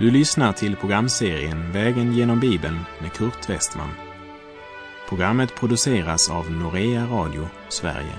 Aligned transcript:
Du 0.00 0.10
lyssnar 0.10 0.52
till 0.52 0.76
programserien 0.76 1.72
Vägen 1.72 2.12
genom 2.12 2.40
Bibeln 2.40 2.78
med 3.00 3.12
Kurt 3.12 3.50
Westman. 3.50 3.88
Programmet 5.08 5.54
produceras 5.54 6.30
av 6.30 6.50
Norea 6.50 7.06
Radio 7.06 7.48
Sverige. 7.68 8.14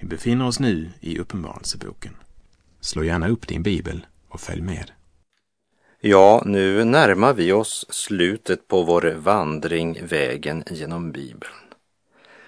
Vi 0.00 0.06
befinner 0.06 0.46
oss 0.46 0.60
nu 0.60 0.90
i 1.00 1.18
Uppenbarelseboken. 1.18 2.16
Slå 2.80 3.04
gärna 3.04 3.28
upp 3.28 3.48
din 3.48 3.62
bibel 3.62 4.06
och 4.28 4.40
följ 4.40 4.62
med. 4.62 4.90
Ja, 6.00 6.42
nu 6.46 6.84
närmar 6.84 7.34
vi 7.34 7.52
oss 7.52 7.86
slutet 7.90 8.68
på 8.68 8.82
vår 8.82 9.14
vandring 9.16 9.98
vägen 10.02 10.64
genom 10.70 11.12
Bibeln. 11.12 11.54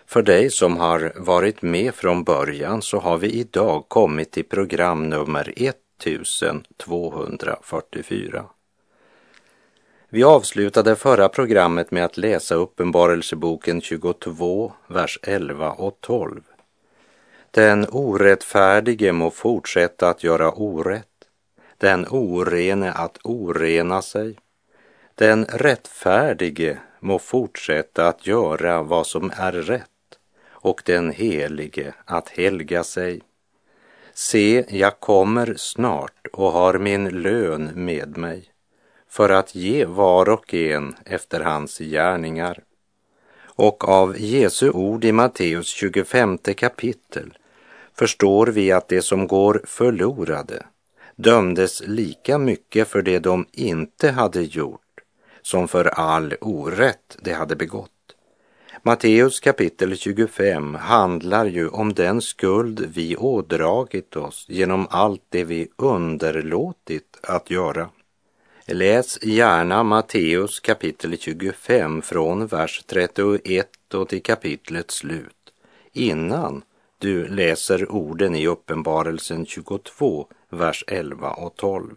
För 0.06 0.22
dig 0.22 0.50
som 0.50 0.76
har 0.76 1.12
varit 1.16 1.62
med 1.62 1.94
från 1.94 2.24
början 2.24 2.82
så 2.82 2.98
har 2.98 3.18
vi 3.18 3.30
idag 3.30 3.84
kommit 3.88 4.30
till 4.30 4.44
program 4.44 5.08
nummer 5.08 5.52
1244. 6.06 8.44
Vi 10.08 10.24
avslutade 10.24 10.96
förra 10.96 11.28
programmet 11.28 11.90
med 11.90 12.04
att 12.04 12.16
läsa 12.16 12.54
Uppenbarelseboken 12.54 13.80
22, 13.80 14.72
vers 14.86 15.18
11 15.22 15.72
och 15.72 15.98
12. 16.00 16.40
Den 17.50 17.86
orättfärdige 17.88 19.12
må 19.12 19.30
fortsätta 19.30 20.08
att 20.08 20.24
göra 20.24 20.52
orätt, 20.52 21.06
den 21.78 22.06
orene 22.10 22.92
att 22.92 23.18
orena 23.24 24.02
sig, 24.02 24.36
den 25.14 25.44
rättfärdige 25.44 26.78
må 27.00 27.18
fortsätta 27.18 28.08
att 28.08 28.26
göra 28.26 28.82
vad 28.82 29.06
som 29.06 29.32
är 29.36 29.52
rätt 29.52 29.88
och 30.50 30.82
den 30.84 31.10
helige 31.10 31.94
att 32.04 32.28
helga 32.28 32.84
sig. 32.84 33.22
Se, 34.14 34.64
jag 34.68 35.00
kommer 35.00 35.54
snart 35.56 36.26
och 36.32 36.52
har 36.52 36.78
min 36.78 37.22
lön 37.22 37.70
med 37.74 38.16
mig 38.16 38.44
för 39.08 39.30
att 39.30 39.54
ge 39.54 39.84
var 39.84 40.28
och 40.28 40.54
en 40.54 40.94
efter 41.04 41.40
hans 41.40 41.78
gärningar. 41.78 42.62
Och 43.42 43.88
av 43.88 44.18
Jesu 44.18 44.70
ord 44.70 45.04
i 45.04 45.12
Matteus 45.12 45.66
25 45.66 46.38
kapitel 46.38 47.38
förstår 47.94 48.46
vi 48.46 48.72
att 48.72 48.88
det 48.88 49.02
som 49.02 49.26
går 49.26 49.62
förlorade 49.64 50.66
dömdes 51.16 51.82
lika 51.86 52.38
mycket 52.38 52.88
för 52.88 53.02
det 53.02 53.18
de 53.18 53.46
inte 53.52 54.10
hade 54.10 54.42
gjort 54.42 54.80
som 55.42 55.68
för 55.68 55.84
all 55.84 56.34
orätt 56.40 57.16
de 57.22 57.32
hade 57.32 57.56
begått. 57.56 57.90
Matteus 58.84 59.40
kapitel 59.40 59.96
25 59.96 60.74
handlar 60.74 61.46
ju 61.46 61.68
om 61.68 61.94
den 61.94 62.20
skuld 62.20 62.86
vi 62.94 63.16
ådragit 63.16 64.16
oss 64.16 64.46
genom 64.48 64.86
allt 64.90 65.22
det 65.28 65.44
vi 65.44 65.68
underlåtit 65.76 67.20
att 67.22 67.50
göra. 67.50 67.88
Läs 68.66 69.22
gärna 69.22 69.82
Matteus 69.82 70.60
kapitel 70.60 71.18
25 71.18 72.02
från 72.02 72.46
vers 72.46 72.84
31 72.86 73.68
och 73.94 74.08
till 74.08 74.22
kapitlets 74.22 74.94
slut 74.94 75.52
innan 75.92 76.62
du 76.98 77.28
läser 77.28 77.92
orden 77.92 78.34
i 78.34 78.46
Uppenbarelsen 78.46 79.46
22, 79.46 80.26
vers 80.50 80.84
11 80.86 81.30
och 81.30 81.56
12. 81.56 81.94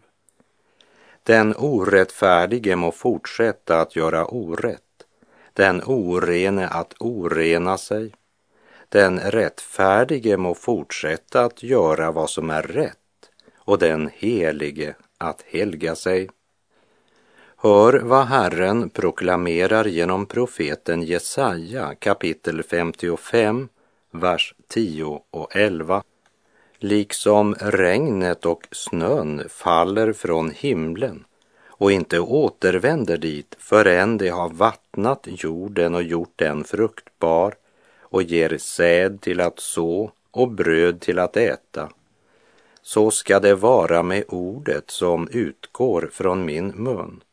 Den 1.23 1.55
orättfärdige 1.55 2.75
må 2.75 2.91
fortsätta 2.91 3.81
att 3.81 3.95
göra 3.95 4.25
orätt 4.25 4.84
den 5.55 5.81
orene 5.85 6.67
att 6.67 6.93
orena 6.99 7.77
sig. 7.77 8.11
Den 8.89 9.19
rättfärdige 9.19 10.37
må 10.37 10.53
fortsätta 10.55 11.45
att 11.45 11.63
göra 11.63 12.11
vad 12.11 12.29
som 12.29 12.49
är 12.49 12.61
rätt 12.61 12.97
och 13.57 13.77
den 13.79 14.09
helige 14.13 14.95
att 15.17 15.41
helga 15.41 15.95
sig. 15.95 16.29
Hör 17.57 17.93
vad 17.93 18.25
Herren 18.25 18.89
proklamerar 18.89 19.85
genom 19.85 20.25
profeten 20.25 21.01
Jesaja 21.01 21.95
kapitel 21.95 22.63
55, 22.63 23.67
vers 24.11 24.55
10 24.67 25.21
och 25.31 25.55
11. 25.55 26.03
Liksom 26.77 27.55
regnet 27.55 28.45
och 28.45 28.67
snön 28.71 29.43
faller 29.49 30.13
från 30.13 30.51
himlen 30.51 31.25
och 31.77 31.91
inte 31.91 32.19
återvänder 32.19 33.17
dit 33.17 33.55
förrän 33.59 34.17
de 34.17 34.29
har 34.29 34.49
vattnat 34.49 35.27
jorden 35.27 35.95
och 35.95 36.03
gjort 36.03 36.33
den 36.35 36.63
fruktbar 36.63 37.55
och 37.99 38.23
ger 38.23 38.57
säd 38.57 39.21
till 39.21 39.41
att 39.41 39.59
så 39.59 40.11
och 40.31 40.51
bröd 40.51 41.01
till 41.01 41.19
att 41.19 41.37
äta. 41.37 41.89
Så 42.81 43.11
ska 43.11 43.39
det 43.39 43.55
vara 43.55 44.03
med 44.03 44.23
ordet 44.27 44.91
som 44.91 45.27
utgår 45.31 46.09
från 46.13 46.45
min 46.45 46.67
mun. 46.67 47.23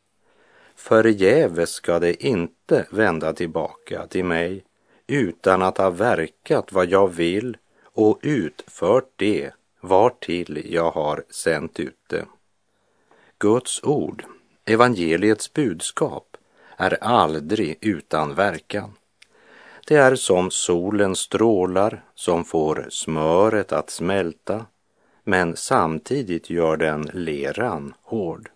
Förgäves 0.75 1.69
ska 1.69 1.99
det 1.99 2.25
inte 2.25 2.85
vända 2.89 3.33
tillbaka 3.33 4.07
till 4.07 4.25
mig 4.25 4.63
utan 5.07 5.61
att 5.61 5.77
ha 5.77 5.89
verkat 5.89 6.73
vad 6.73 6.89
jag 6.89 7.07
vill 7.07 7.57
och 7.83 8.19
utfört 8.21 9.09
det 9.15 9.51
vartill 9.81 10.61
jag 10.65 10.91
har 10.91 11.23
sänt 11.29 11.79
ut 11.79 11.99
det. 12.07 12.25
Guds 13.39 13.83
ord, 13.83 14.25
evangeliets 14.65 15.53
budskap, 15.53 16.37
är 16.77 16.97
aldrig 17.01 17.77
utan 17.81 18.35
verkan. 18.35 18.93
Det 19.87 19.95
är 19.95 20.15
som 20.15 20.51
solens 20.51 21.19
strålar 21.19 22.03
som 22.15 22.45
får 22.45 22.87
smöret 22.89 23.71
att 23.71 23.89
smälta, 23.89 24.65
men 25.23 25.55
samtidigt 25.55 26.49
gör 26.49 26.77
den 26.77 27.01
leran 27.13 27.93
hård. 28.01 28.49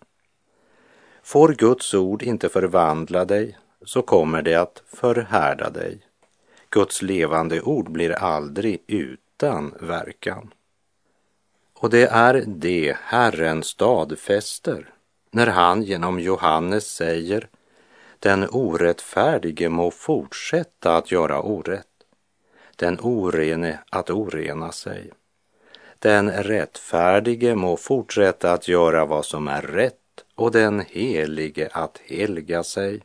Får 1.22 1.48
Guds 1.48 1.94
ord 1.94 2.22
inte 2.22 2.48
förvandla 2.48 3.24
dig 3.24 3.58
så 3.82 4.02
kommer 4.02 4.42
det 4.42 4.54
att 4.54 4.82
förhärda 4.86 5.70
dig. 5.70 6.00
Guds 6.70 7.02
levande 7.02 7.60
ord 7.60 7.90
blir 7.90 8.12
aldrig 8.12 8.84
utan 8.86 9.74
verkan. 9.80 10.54
Och 11.74 11.90
det 11.90 12.06
är 12.06 12.44
det 12.46 12.96
Herren 13.02 13.62
stadfäster 13.62 14.94
när 15.30 15.46
han 15.46 15.82
genom 15.82 16.20
Johannes 16.20 16.94
säger 16.94 17.48
den 18.18 18.48
orättfärdige 18.50 19.68
må 19.68 19.90
fortsätta 19.90 20.96
att 20.96 21.10
göra 21.12 21.42
orätt, 21.42 21.86
den 22.76 22.98
orene 23.00 23.78
att 23.90 24.10
orena 24.10 24.72
sig. 24.72 25.10
Den 25.98 26.30
rättfärdige 26.30 27.54
må 27.54 27.76
fortsätta 27.76 28.52
att 28.52 28.68
göra 28.68 29.04
vad 29.04 29.24
som 29.24 29.48
är 29.48 29.62
rätt 29.62 29.94
och 30.34 30.50
den 30.50 30.80
helige 30.80 31.68
att 31.72 32.00
helga 32.04 32.62
sig. 32.62 33.00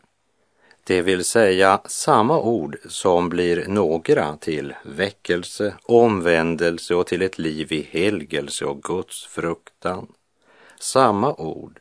Det 0.84 1.02
vill 1.02 1.26
säga 1.26 1.82
samma 1.86 2.40
ord 2.40 2.78
som 2.86 3.30
blir 3.30 3.66
några 3.68 4.38
till 4.38 4.74
väckelse, 4.84 5.74
omvändelse 5.84 6.96
och 6.96 7.08
till 7.08 7.22
ett 7.22 7.40
liv 7.40 7.72
i 7.72 7.88
helgelse 7.92 8.66
och 8.66 8.84
Guds 8.84 9.26
fruktan. 9.26 10.08
Samma 10.80 11.34
ord 11.34 11.80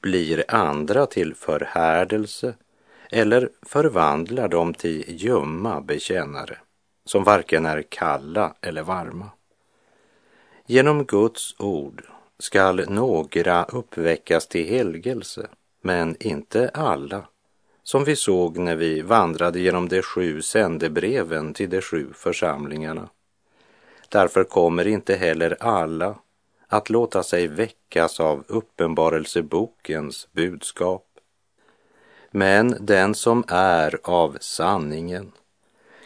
blir 0.00 0.44
andra 0.48 1.06
till 1.06 1.34
förhärdelse 1.34 2.54
eller 3.10 3.50
förvandlar 3.62 4.48
dem 4.48 4.74
till 4.74 5.04
ljumma 5.08 5.80
bekännare 5.80 6.58
som 7.04 7.24
varken 7.24 7.66
är 7.66 7.82
kalla 7.82 8.54
eller 8.60 8.82
varma. 8.82 9.30
Genom 10.66 11.04
Guds 11.04 11.54
ord 11.58 12.04
skall 12.38 12.84
några 12.88 13.64
uppväckas 13.64 14.46
till 14.46 14.68
helgelse, 14.68 15.48
men 15.82 16.16
inte 16.20 16.68
alla 16.74 17.24
som 17.82 18.04
vi 18.04 18.16
såg 18.16 18.58
när 18.58 18.76
vi 18.76 19.02
vandrade 19.02 19.60
genom 19.60 19.88
de 19.88 20.02
sju 20.02 20.42
sändebreven 20.42 21.54
till 21.54 21.70
de 21.70 21.80
sju 21.80 22.06
församlingarna. 22.14 23.08
Därför 24.08 24.44
kommer 24.44 24.86
inte 24.86 25.14
heller 25.14 25.56
alla 25.60 26.14
att 26.72 26.90
låta 26.90 27.22
sig 27.22 27.48
väckas 27.48 28.20
av 28.20 28.44
uppenbarelsebokens 28.48 30.28
budskap. 30.32 31.06
Men 32.30 32.76
den 32.80 33.14
som 33.14 33.44
är 33.48 33.98
av 34.02 34.36
sanningen 34.40 35.32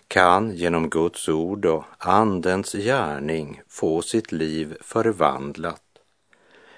kan 0.08 0.50
genom 0.50 0.90
Guds 0.90 1.28
ord 1.28 1.66
och 1.66 1.84
Andens 1.98 2.72
gärning 2.72 3.62
få 3.68 4.02
sitt 4.02 4.32
liv 4.32 4.76
förvandlat, 4.80 5.82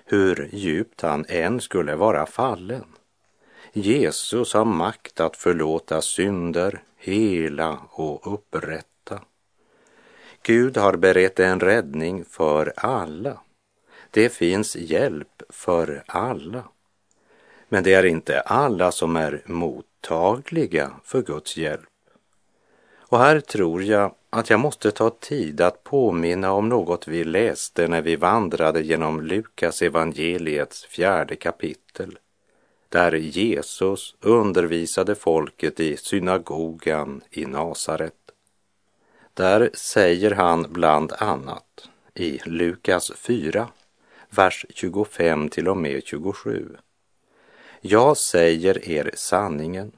hur 0.04 0.48
djupt 0.52 1.00
han 1.00 1.24
än 1.28 1.60
skulle 1.60 1.96
vara 1.96 2.26
fallen. 2.26 2.84
Jesus 3.72 4.54
har 4.54 4.64
makt 4.64 5.20
att 5.20 5.36
förlåta 5.36 6.02
synder, 6.02 6.82
hela 6.96 7.78
och 7.90 8.32
upprätta. 8.34 9.20
Gud 10.42 10.76
har 10.76 10.96
berett 10.96 11.40
en 11.40 11.60
räddning 11.60 12.24
för 12.24 12.72
alla. 12.76 13.40
Det 14.16 14.28
finns 14.28 14.76
hjälp 14.76 15.42
för 15.48 16.02
alla. 16.06 16.64
Men 17.68 17.84
det 17.84 17.94
är 17.94 18.04
inte 18.06 18.40
alla 18.40 18.92
som 18.92 19.16
är 19.16 19.42
mottagliga 19.46 20.90
för 21.04 21.22
Guds 21.22 21.56
hjälp. 21.56 21.88
Och 22.98 23.18
här 23.18 23.40
tror 23.40 23.82
jag 23.82 24.14
att 24.30 24.50
jag 24.50 24.60
måste 24.60 24.90
ta 24.90 25.10
tid 25.10 25.60
att 25.60 25.84
påminna 25.84 26.52
om 26.52 26.68
något 26.68 27.08
vi 27.08 27.24
läste 27.24 27.88
när 27.88 28.02
vi 28.02 28.16
vandrade 28.16 28.82
genom 28.82 29.20
Lukas 29.20 29.82
evangeliets 29.82 30.84
fjärde 30.84 31.36
kapitel, 31.36 32.18
där 32.88 33.12
Jesus 33.12 34.14
undervisade 34.20 35.14
folket 35.14 35.80
i 35.80 35.96
synagogan 35.96 37.22
i 37.30 37.44
Nasaret. 37.44 38.14
Där 39.34 39.70
säger 39.74 40.30
han 40.30 40.66
bland 40.68 41.12
annat 41.12 41.88
i 42.14 42.38
Lukas 42.44 43.12
4, 43.16 43.68
vers 44.30 44.66
25 44.68 45.48
till 45.48 45.68
och 45.68 45.76
med 45.76 46.02
27. 46.04 46.76
Jag 47.80 48.16
säger 48.16 48.88
er 48.88 49.10
sanningen. 49.14 49.92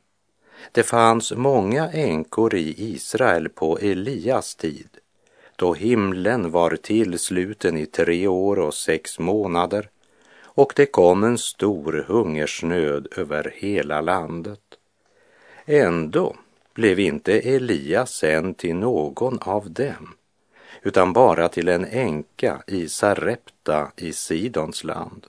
Det 0.73 0.83
fanns 0.83 1.33
många 1.33 1.91
änkor 1.93 2.55
i 2.55 2.75
Israel 2.95 3.49
på 3.49 3.79
Elias 3.79 4.55
tid, 4.55 4.89
då 5.57 5.75
himlen 5.75 6.51
var 6.51 6.77
tillsluten 6.77 7.77
i 7.77 7.87
tre 7.87 8.27
år 8.27 8.59
och 8.59 8.75
sex 8.75 9.19
månader 9.19 9.89
och 10.59 10.73
det 10.77 10.87
kom 10.87 11.25
en 11.25 11.39
stor 11.39 12.05
hungersnöd 12.09 13.09
över 13.17 13.53
hela 13.57 14.01
landet. 14.01 14.61
Ändå 15.67 16.37
blev 16.75 17.01
inte 17.01 17.41
Elias 17.41 18.11
sänd 18.11 18.57
till 18.57 18.75
någon 18.75 19.39
av 19.43 19.71
dem, 19.71 20.15
utan 20.83 21.13
bara 21.13 21.49
till 21.49 21.69
en 21.69 21.85
änka 21.85 22.63
i 22.67 22.89
Sarepta 22.89 23.93
i 23.97 24.13
Sidons 24.13 24.85
land. 24.85 25.27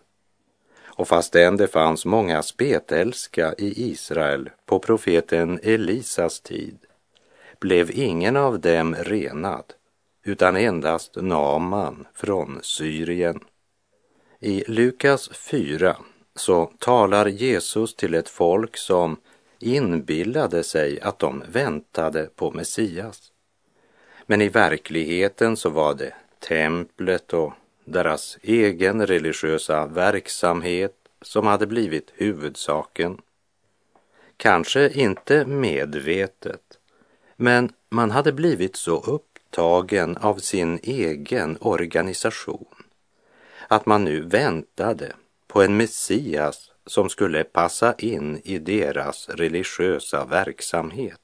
Och 0.85 1.07
fastän 1.07 1.57
det 1.57 1.67
fanns 1.67 2.05
många 2.05 2.43
spetälska 2.43 3.53
i 3.57 3.91
Israel 3.91 4.49
på 4.65 4.79
profeten 4.79 5.59
Elisas 5.63 6.41
tid 6.41 6.77
blev 7.59 7.91
ingen 7.91 8.37
av 8.37 8.59
dem 8.59 8.95
renad, 8.95 9.63
utan 10.23 10.55
endast 10.55 11.15
Naman 11.15 12.07
från 12.13 12.59
Syrien. 12.61 13.39
I 14.39 14.63
Lukas 14.67 15.29
4 15.29 15.97
så 16.35 16.71
talar 16.79 17.27
Jesus 17.27 17.95
till 17.95 18.13
ett 18.13 18.29
folk 18.29 18.77
som 18.77 19.17
inbillade 19.59 20.63
sig 20.63 21.01
att 21.01 21.19
de 21.19 21.43
väntade 21.51 22.29
på 22.35 22.51
Messias. 22.51 23.31
Men 24.31 24.41
i 24.41 24.49
verkligheten 24.49 25.57
så 25.57 25.69
var 25.69 25.93
det 25.93 26.13
templet 26.39 27.33
och 27.33 27.53
deras 27.85 28.37
egen 28.41 29.07
religiösa 29.07 29.85
verksamhet 29.85 30.95
som 31.21 31.47
hade 31.47 31.67
blivit 31.67 32.13
huvudsaken. 32.15 33.21
Kanske 34.37 34.89
inte 34.89 35.45
medvetet, 35.45 36.79
men 37.35 37.71
man 37.89 38.11
hade 38.11 38.31
blivit 38.31 38.75
så 38.75 38.99
upptagen 38.99 40.17
av 40.17 40.35
sin 40.35 40.79
egen 40.83 41.57
organisation 41.61 42.83
att 43.67 43.85
man 43.85 44.03
nu 44.03 44.21
väntade 44.21 45.13
på 45.47 45.61
en 45.61 45.77
Messias 45.77 46.71
som 46.85 47.09
skulle 47.09 47.43
passa 47.43 47.93
in 47.97 48.41
i 48.43 48.59
deras 48.59 49.29
religiösa 49.29 50.25
verksamhet. 50.25 51.21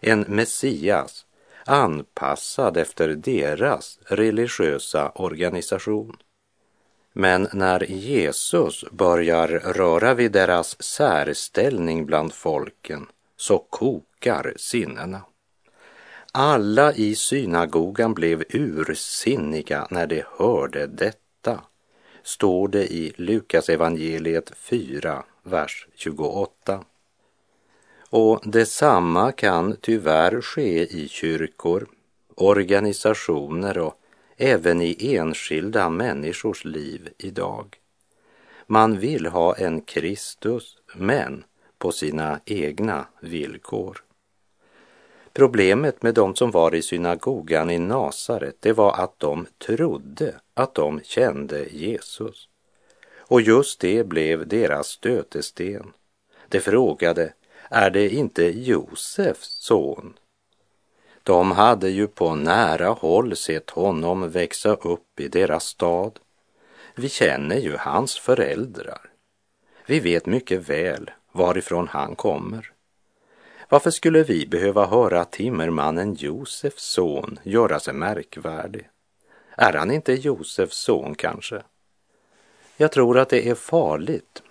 En 0.00 0.20
Messias 0.20 1.26
anpassad 1.66 2.76
efter 2.76 3.08
deras 3.08 3.98
religiösa 4.06 5.12
organisation. 5.14 6.16
Men 7.12 7.48
när 7.52 7.90
Jesus 7.90 8.84
börjar 8.90 9.48
röra 9.48 10.14
vid 10.14 10.32
deras 10.32 10.82
särställning 10.82 12.06
bland 12.06 12.32
folken 12.32 13.06
så 13.36 13.58
kokar 13.58 14.52
sinnena. 14.56 15.22
Alla 16.32 16.92
i 16.92 17.14
synagogan 17.14 18.14
blev 18.14 18.44
ursinniga 18.48 19.86
när 19.90 20.06
de 20.06 20.24
hörde 20.38 20.86
detta, 20.86 21.64
står 22.22 22.68
det 22.68 22.92
i 22.92 23.12
Lukas 23.16 23.68
evangeliet 23.68 24.52
4, 24.56 25.24
vers 25.42 25.86
28. 25.94 26.84
Och 28.14 28.40
detsamma 28.42 29.32
kan 29.32 29.76
tyvärr 29.80 30.40
ske 30.40 30.86
i 30.86 31.08
kyrkor, 31.08 31.86
organisationer 32.34 33.78
och 33.78 33.94
även 34.36 34.82
i 34.82 35.16
enskilda 35.16 35.90
människors 35.90 36.64
liv 36.64 37.08
idag. 37.18 37.76
Man 38.66 38.98
vill 38.98 39.26
ha 39.26 39.56
en 39.56 39.80
Kristus, 39.80 40.76
men 40.94 41.44
på 41.78 41.92
sina 41.92 42.40
egna 42.44 43.06
villkor. 43.20 44.04
Problemet 45.32 46.02
med 46.02 46.14
de 46.14 46.34
som 46.34 46.50
var 46.50 46.74
i 46.74 46.82
synagogan 46.82 47.70
i 47.70 47.78
Nasaret, 47.78 48.56
det 48.60 48.72
var 48.72 48.92
att 48.92 49.18
de 49.18 49.46
trodde 49.58 50.34
att 50.54 50.74
de 50.74 51.00
kände 51.04 51.64
Jesus. 51.70 52.48
Och 53.16 53.40
just 53.40 53.80
det 53.80 54.08
blev 54.08 54.48
deras 54.48 54.86
stötesten. 54.86 55.92
De 56.48 56.60
frågade, 56.60 57.32
är 57.74 57.90
det 57.90 58.08
inte 58.08 58.42
Josefs 58.42 59.48
son? 59.60 60.18
De 61.22 61.50
hade 61.50 61.90
ju 61.90 62.06
på 62.06 62.34
nära 62.34 62.88
håll 62.88 63.36
sett 63.36 63.70
honom 63.70 64.30
växa 64.30 64.74
upp 64.74 65.20
i 65.20 65.28
deras 65.28 65.64
stad. 65.64 66.18
Vi 66.94 67.08
känner 67.08 67.56
ju 67.56 67.76
hans 67.76 68.18
föräldrar. 68.18 69.00
Vi 69.86 70.00
vet 70.00 70.26
mycket 70.26 70.68
väl 70.68 71.10
varifrån 71.32 71.88
han 71.88 72.16
kommer. 72.16 72.72
Varför 73.68 73.90
skulle 73.90 74.22
vi 74.22 74.46
behöva 74.46 74.86
höra 74.86 75.24
timmermannen 75.24 76.14
Josefs 76.14 76.84
son 76.84 77.38
göra 77.42 77.80
sig 77.80 77.94
märkvärdig? 77.94 78.88
Är 79.56 79.72
han 79.72 79.90
inte 79.90 80.12
Josefs 80.12 80.76
son 80.76 81.14
kanske? 81.14 81.62
Jag 82.76 82.92
tror 82.92 83.18
att 83.18 83.28
det 83.28 83.48
är 83.48 83.54
farligt 83.54 84.42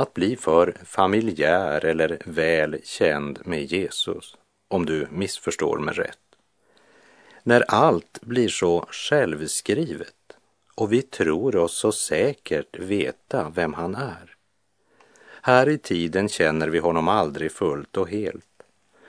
att 0.00 0.14
bli 0.14 0.36
för 0.36 0.74
familjär 0.84 1.84
eller 1.84 2.18
väl 2.24 2.80
känd 2.84 3.38
med 3.44 3.64
Jesus, 3.64 4.36
om 4.68 4.86
du 4.86 5.06
missförstår 5.10 5.78
mig 5.78 5.94
rätt. 5.94 6.18
När 7.42 7.64
allt 7.68 8.18
blir 8.20 8.48
så 8.48 8.86
självskrivet 8.90 10.14
och 10.74 10.92
vi 10.92 11.02
tror 11.02 11.56
oss 11.56 11.78
så 11.78 11.92
säkert 11.92 12.78
veta 12.78 13.52
vem 13.54 13.74
han 13.74 13.94
är. 13.94 14.34
Här 15.42 15.68
i 15.68 15.78
tiden 15.78 16.28
känner 16.28 16.68
vi 16.68 16.78
honom 16.78 17.08
aldrig 17.08 17.52
fullt 17.52 17.96
och 17.96 18.10
helt. 18.10 18.46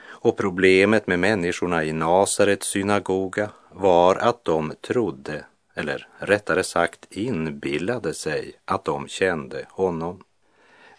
Och 0.03 0.37
problemet 0.37 1.07
med 1.07 1.19
människorna 1.19 1.83
i 1.83 1.93
Nasarets 1.93 2.67
synagoga 2.67 3.49
var 3.69 4.15
att 4.15 4.45
de 4.45 4.73
trodde, 4.81 5.45
eller 5.73 6.07
rättare 6.17 6.63
sagt 6.63 7.07
inbillade 7.09 8.13
sig 8.13 8.53
att 8.65 8.85
de 8.85 9.07
kände 9.07 9.65
honom. 9.69 10.23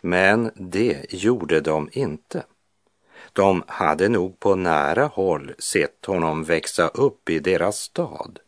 Men 0.05 0.51
det 0.55 1.13
gjorde 1.13 1.61
de 1.61 1.89
inte. 1.93 2.45
De 3.33 3.63
hade 3.67 4.09
nog 4.09 4.41
på 4.41 4.55
nära 4.55 5.07
håll 5.07 5.55
sett 5.59 6.07
honom 6.07 6.45
växa 6.45 6.89
upp 6.89 7.31
i 7.31 7.39
deras 7.39 7.79
stad. 7.79 8.39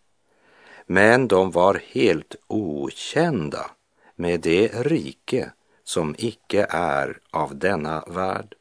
Men 0.87 1.29
de 1.29 1.51
var 1.51 1.83
helt 1.93 2.37
okända 2.47 3.71
med 4.17 4.41
det 4.41 4.69
rike 4.69 5.51
som 5.85 6.15
icke 6.19 6.67
är 6.71 7.19
av 7.31 7.59
denna 7.59 8.05
värld. 8.07 8.55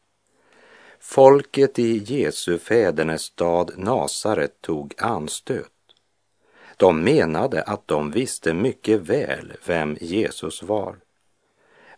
Folket 0.99 1.79
i 1.79 1.97
Jesu 1.97 2.57
fädernestad 2.57 3.71
Nasaret 3.77 4.61
tog 4.61 4.93
anstöt. 4.97 5.69
De 6.77 7.03
menade 7.03 7.61
att 7.61 7.87
de 7.87 8.11
visste 8.11 8.53
mycket 8.53 8.99
väl 8.99 9.53
vem 9.65 9.97
Jesus 10.01 10.63
var. 10.63 11.02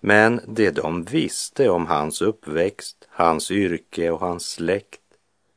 Men 0.07 0.41
det 0.47 0.71
de 0.71 1.03
visste 1.03 1.69
om 1.69 1.85
hans 1.85 2.21
uppväxt, 2.21 3.07
hans 3.09 3.51
yrke 3.51 4.11
och 4.11 4.19
hans 4.19 4.49
släkt, 4.49 5.01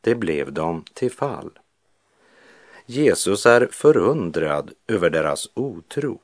det 0.00 0.14
blev 0.14 0.52
dem 0.52 0.85
till 0.95 1.12
fall. 1.12 1.50
Jesus 2.87 3.47
är 3.47 3.69
förundrad 3.73 4.71
över 4.87 5.11
deras 5.11 5.50
otro. 5.55 6.21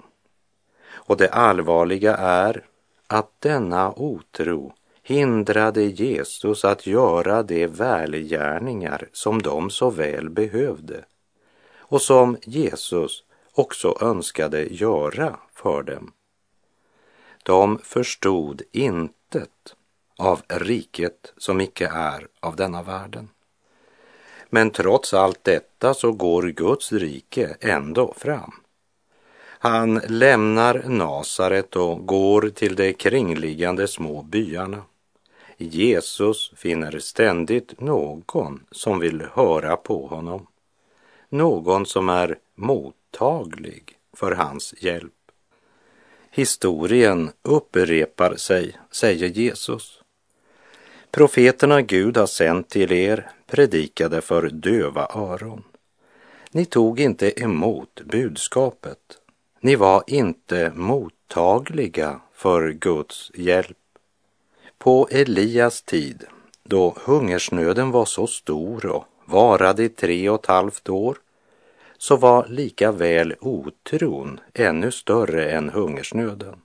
Och 0.90 1.16
det 1.16 1.28
allvarliga 1.28 2.16
är 2.16 2.64
att 3.07 3.31
denna 3.38 3.93
otro 3.93 4.75
hindrade 5.02 5.83
Jesus 5.83 6.64
att 6.64 6.87
göra 6.87 7.43
de 7.43 7.66
välgärningar 7.66 9.09
som 9.12 9.43
de 9.43 9.71
så 9.71 9.90
väl 9.90 10.31
behövde 10.31 11.04
och 11.76 12.02
som 12.02 12.37
Jesus 12.43 13.25
också 13.52 13.99
önskade 14.00 14.75
göra 14.75 15.37
för 15.54 15.83
dem. 15.83 16.12
De 17.45 17.79
förstod 17.79 18.63
intet 18.73 19.75
av 20.19 20.43
riket 20.49 21.33
som 21.37 21.61
icke 21.61 21.91
är 21.95 22.29
av 22.41 22.57
denna 22.57 22.83
världen. 22.83 23.29
Men 24.51 24.71
trots 24.71 25.15
allt 25.15 25.45
detta 25.45 25.95
så 25.95 26.13
går 26.13 26.43
Guds 26.43 26.93
rike 26.93 27.57
ändå 27.61 28.15
fram. 28.17 28.53
Han 29.59 30.01
lämnar 30.09 30.83
Nasaret 30.87 31.77
och 31.77 32.07
går 32.07 32.51
till 32.51 32.77
de 32.77 32.93
kringliggande 32.93 33.89
små 33.89 34.23
byarna 34.23 34.83
Jesus 35.57 36.53
finner 36.57 36.99
ständigt 36.99 37.81
någon 37.81 38.67
som 38.71 38.99
vill 38.99 39.23
höra 39.33 39.77
på 39.77 40.07
honom. 40.07 40.47
Någon 41.29 41.87
som 41.87 42.09
är 42.09 42.39
mottaglig 42.55 43.99
för 44.13 44.33
hans 44.33 44.75
hjälp. 44.79 45.24
Historien 46.37 47.31
upprepar 47.43 48.37
sig, 48.37 48.76
säger 48.91 49.29
Jesus. 49.29 50.00
Profeterna 51.11 51.83
Gud 51.83 52.17
har 52.17 52.26
sänt 52.26 52.69
till 52.69 52.93
er 52.93 53.31
predikade 53.47 54.21
för 54.21 54.49
döva 54.49 55.09
öron. 55.14 55.64
Ni 56.50 56.64
tog 56.64 57.00
inte 57.00 57.43
emot 57.43 58.00
budskapet. 58.05 58.99
Ni 59.61 59.76
var 59.76 60.05
inte 60.07 60.73
mottagliga 60.75 62.21
för 62.35 62.71
Guds 62.71 63.31
hjälp. 63.35 63.79
På 64.79 65.09
Elias 65.11 65.83
tid, 65.83 66.25
då 66.64 66.97
hungersnöden 67.05 67.91
var 67.91 68.05
så 68.05 68.26
stor 68.26 68.87
och 68.87 69.05
varade 69.25 69.85
i 69.85 69.88
tre 69.88 70.29
och 70.29 70.41
ett 70.41 70.47
halvt 70.47 70.88
år, 70.88 71.19
så 71.99 72.17
var 72.17 72.47
lika 72.49 72.93
väl 72.93 73.35
otron 73.41 74.41
ännu 74.55 74.91
större 74.91 75.51
än 75.51 75.71
hungersnöden. 75.71 76.61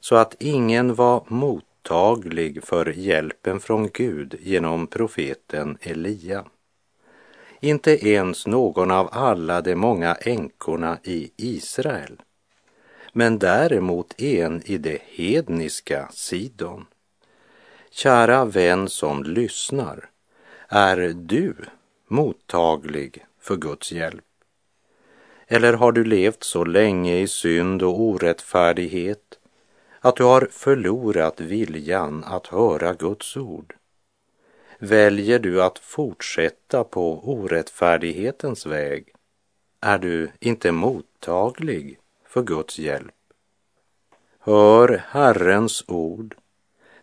Så 0.00 0.16
att 0.16 0.36
ingen 0.38 0.94
var 0.94 1.24
mottaglig 1.28 2.64
för 2.64 2.98
hjälpen 2.98 3.60
från 3.60 3.88
Gud 3.88 4.36
genom 4.40 4.86
profeten 4.86 5.78
Elia. 5.80 6.44
Inte 7.60 8.08
ens 8.08 8.46
någon 8.46 8.90
av 8.90 9.08
alla 9.12 9.60
de 9.60 9.74
många 9.74 10.14
änkorna 10.14 10.98
i 11.02 11.30
Israel, 11.36 12.22
men 13.12 13.38
däremot 13.38 14.20
en 14.20 14.62
i 14.64 14.78
det 14.78 15.02
hedniska 15.02 16.08
Sidon. 16.12 16.86
Kära 17.90 18.44
vän 18.44 18.88
som 18.88 19.22
lyssnar, 19.24 20.10
är 20.68 21.12
du 21.14 21.54
mottaglig 22.08 23.24
för 23.44 23.56
Guds 23.56 23.92
hjälp? 23.92 24.24
Eller 25.46 25.72
har 25.72 25.92
du 25.92 26.04
levt 26.04 26.44
så 26.44 26.64
länge 26.64 27.16
i 27.16 27.28
synd 27.28 27.82
och 27.82 28.00
orättfärdighet 28.00 29.38
att 30.00 30.16
du 30.16 30.24
har 30.24 30.48
förlorat 30.50 31.40
viljan 31.40 32.24
att 32.24 32.46
höra 32.46 32.94
Guds 32.94 33.36
ord? 33.36 33.74
Väljer 34.78 35.38
du 35.38 35.62
att 35.62 35.78
fortsätta 35.78 36.84
på 36.84 37.30
orättfärdighetens 37.32 38.66
väg 38.66 39.12
är 39.80 39.98
du 39.98 40.30
inte 40.40 40.72
mottaglig 40.72 41.98
för 42.28 42.42
Guds 42.42 42.78
hjälp. 42.78 43.14
Hör 44.38 45.02
Herrens 45.08 45.84
ord 45.88 46.34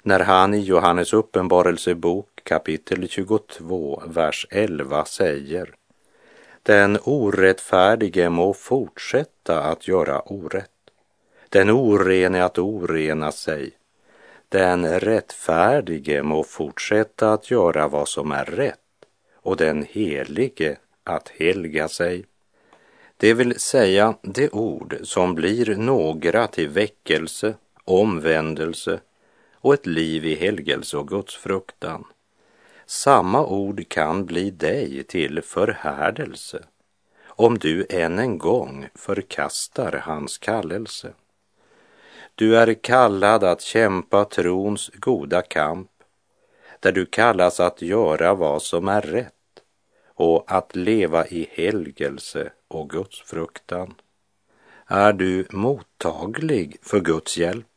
när 0.02 0.20
han 0.20 0.54
i 0.54 0.60
Johannes 0.60 1.14
uppenbarelsebok 1.14 2.42
kapitel 2.44 3.08
22, 3.08 4.04
vers 4.08 4.48
11 4.50 5.06
säger 5.06 5.76
den 6.64 6.98
orättfärdige 7.04 8.30
må 8.30 8.54
fortsätta 8.54 9.64
att 9.64 9.88
göra 9.88 10.20
orätt. 10.20 10.70
Den 11.50 11.70
orene 11.70 12.44
att 12.44 12.58
orena 12.58 13.32
sig. 13.32 13.72
Den 14.50 15.00
rättfärdige 15.00 16.24
må 16.24 16.44
fortsätta 16.44 17.34
att 17.34 17.52
göra 17.52 17.88
vad 17.88 18.08
som 18.08 18.32
är 18.32 18.46
rätt 18.46 18.78
och 19.36 19.58
den 19.58 19.86
helige 19.90 20.78
att 21.04 21.30
helga 21.30 21.88
sig. 21.88 22.26
Det 23.18 23.34
vill 23.34 23.60
säga 23.60 24.16
det 24.22 24.50
ord 24.50 24.98
som 25.04 25.36
blir 25.36 25.76
några 25.76 26.48
till 26.48 26.70
väckelse, 26.70 27.54
omvändelse 27.86 29.00
och 29.54 29.74
ett 29.74 29.86
liv 29.86 30.26
i 30.26 30.36
helgelse 30.36 30.98
och 30.98 31.08
gudsfruktan. 31.08 32.06
Samma 32.86 33.46
ord 33.46 33.90
kan 33.90 34.26
bli 34.26 34.52
dig 34.52 35.04
till 35.04 35.42
förhärdelse 35.42 36.64
om 37.42 37.58
du 37.58 37.86
än 37.90 38.20
en 38.20 38.38
gång 38.38 38.88
förkastar 38.96 39.92
hans 39.92 40.38
kallelse. 40.38 41.14
Du 42.36 42.58
är 42.58 42.74
kallad 42.74 43.44
att 43.44 43.62
kämpa 43.62 44.26
trons 44.26 44.92
goda 44.94 45.42
kamp, 45.42 45.90
där 46.80 46.92
du 46.92 47.06
kallas 47.06 47.60
att 47.60 47.82
göra 47.82 48.34
vad 48.34 48.62
som 48.62 48.88
är 48.88 49.02
rätt 49.02 49.34
och 50.06 50.44
att 50.48 50.76
leva 50.76 51.28
i 51.28 51.48
helgelse 51.52 52.52
och 52.68 52.90
gudsfruktan. 52.90 53.94
Är 54.88 55.14
du 55.14 55.48
mottaglig 55.50 56.78
för 56.82 57.00
Guds 57.00 57.38
hjälp? 57.38 57.68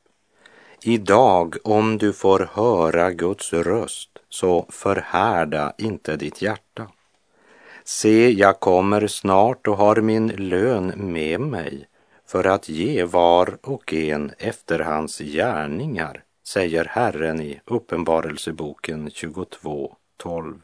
Idag, 0.82 1.56
om 1.64 1.98
du 1.98 2.12
får 2.12 2.48
höra 2.52 3.10
Guds 3.10 3.52
röst, 3.52 4.13
så 4.34 4.66
förhärda 4.68 5.72
inte 5.78 6.16
ditt 6.16 6.42
hjärta. 6.42 6.88
Se, 7.84 8.30
jag 8.30 8.60
kommer 8.60 9.06
snart 9.06 9.66
och 9.66 9.76
har 9.76 9.96
min 9.96 10.28
lön 10.28 10.92
med 10.96 11.40
mig 11.40 11.88
för 12.26 12.44
att 12.44 12.68
ge 12.68 13.04
var 13.04 13.58
och 13.62 13.94
en 13.94 14.32
efter 14.38 14.78
hans 14.78 15.18
gärningar, 15.18 16.22
säger 16.46 16.84
Herren 16.84 17.40
i 17.40 17.60
Uppenbarelseboken 17.66 19.08
22.12. 19.08 20.60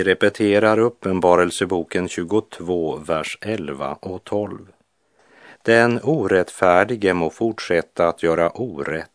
Vi 0.00 0.04
repeterar 0.04 0.78
Uppenbarelseboken 0.78 2.08
22, 2.08 2.96
vers 2.96 3.38
11 3.40 3.98
och 4.00 4.24
12. 4.24 4.58
Den 5.62 6.00
orättfärdige 6.02 7.14
må 7.14 7.30
fortsätta 7.30 8.08
att 8.08 8.22
göra 8.22 8.50
orätt, 8.50 9.10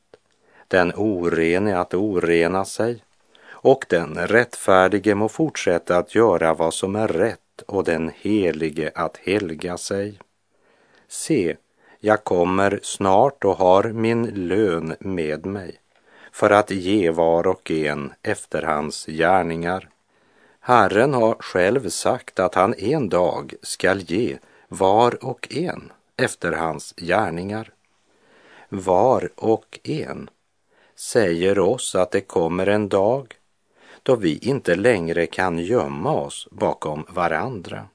den 0.67 0.93
orene 0.95 1.77
att 1.77 1.93
orena 1.93 2.65
sig 2.65 3.03
och 3.49 3.85
den 3.89 4.27
rättfärdige 4.27 5.15
må 5.15 5.29
fortsätta 5.29 5.97
att 5.97 6.15
göra 6.15 6.53
vad 6.53 6.73
som 6.73 6.95
är 6.95 7.07
rätt 7.07 7.61
och 7.67 7.83
den 7.83 8.11
helige 8.15 8.91
att 8.95 9.17
helga 9.17 9.77
sig. 9.77 10.19
Se, 11.07 11.55
jag 11.99 12.23
kommer 12.23 12.79
snart 12.83 13.45
och 13.45 13.57
har 13.57 13.83
min 13.83 14.47
lön 14.47 14.95
med 14.99 15.45
mig 15.45 15.79
för 16.31 16.49
att 16.49 16.71
ge 16.71 17.11
var 17.11 17.47
och 17.47 17.71
en 17.71 18.13
efter 18.23 18.61
hans 18.61 19.05
gärningar. 19.05 19.89
Herren 20.67 21.13
har 21.13 21.35
själv 21.39 21.89
sagt 21.89 22.39
att 22.39 22.55
han 22.55 22.73
en 22.73 23.09
dag 23.09 23.53
skall 23.61 23.99
ge 23.99 24.37
var 24.67 25.25
och 25.25 25.47
en 25.51 25.91
efter 26.17 26.51
hans 26.51 26.93
gärningar. 26.97 27.71
Var 28.69 29.29
och 29.35 29.79
en 29.83 30.29
säger 30.95 31.59
oss 31.59 31.95
att 31.95 32.11
det 32.11 32.21
kommer 32.21 32.67
en 32.67 32.89
dag 32.89 33.35
då 34.03 34.15
vi 34.15 34.37
inte 34.37 34.75
längre 34.75 35.25
kan 35.25 35.59
gömma 35.59 36.13
oss 36.13 36.47
bakom 36.51 37.05
varandra. 37.09 37.87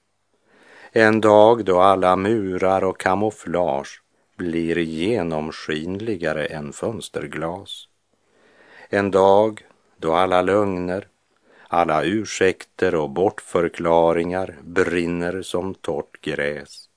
En 0.93 1.21
dag 1.21 1.65
då 1.65 1.81
alla 1.81 2.17
murar 2.17 2.85
och 2.85 3.01
kamouflage 3.01 4.03
blir 4.37 4.79
genomskinligare 4.79 6.47
än 6.47 6.73
fönsterglas. 6.73 7.89
En 8.89 9.11
dag 9.11 9.63
då 9.97 10.13
alla 10.15 10.43
lögner, 10.43 11.07
alla 11.73 12.05
ursäkter 12.05 12.95
och 12.95 13.11
bortförklaringar 13.11 14.57
brinner 14.63 15.43
som 15.43 15.75
torrt 15.75 16.21
gräs. 16.21 16.89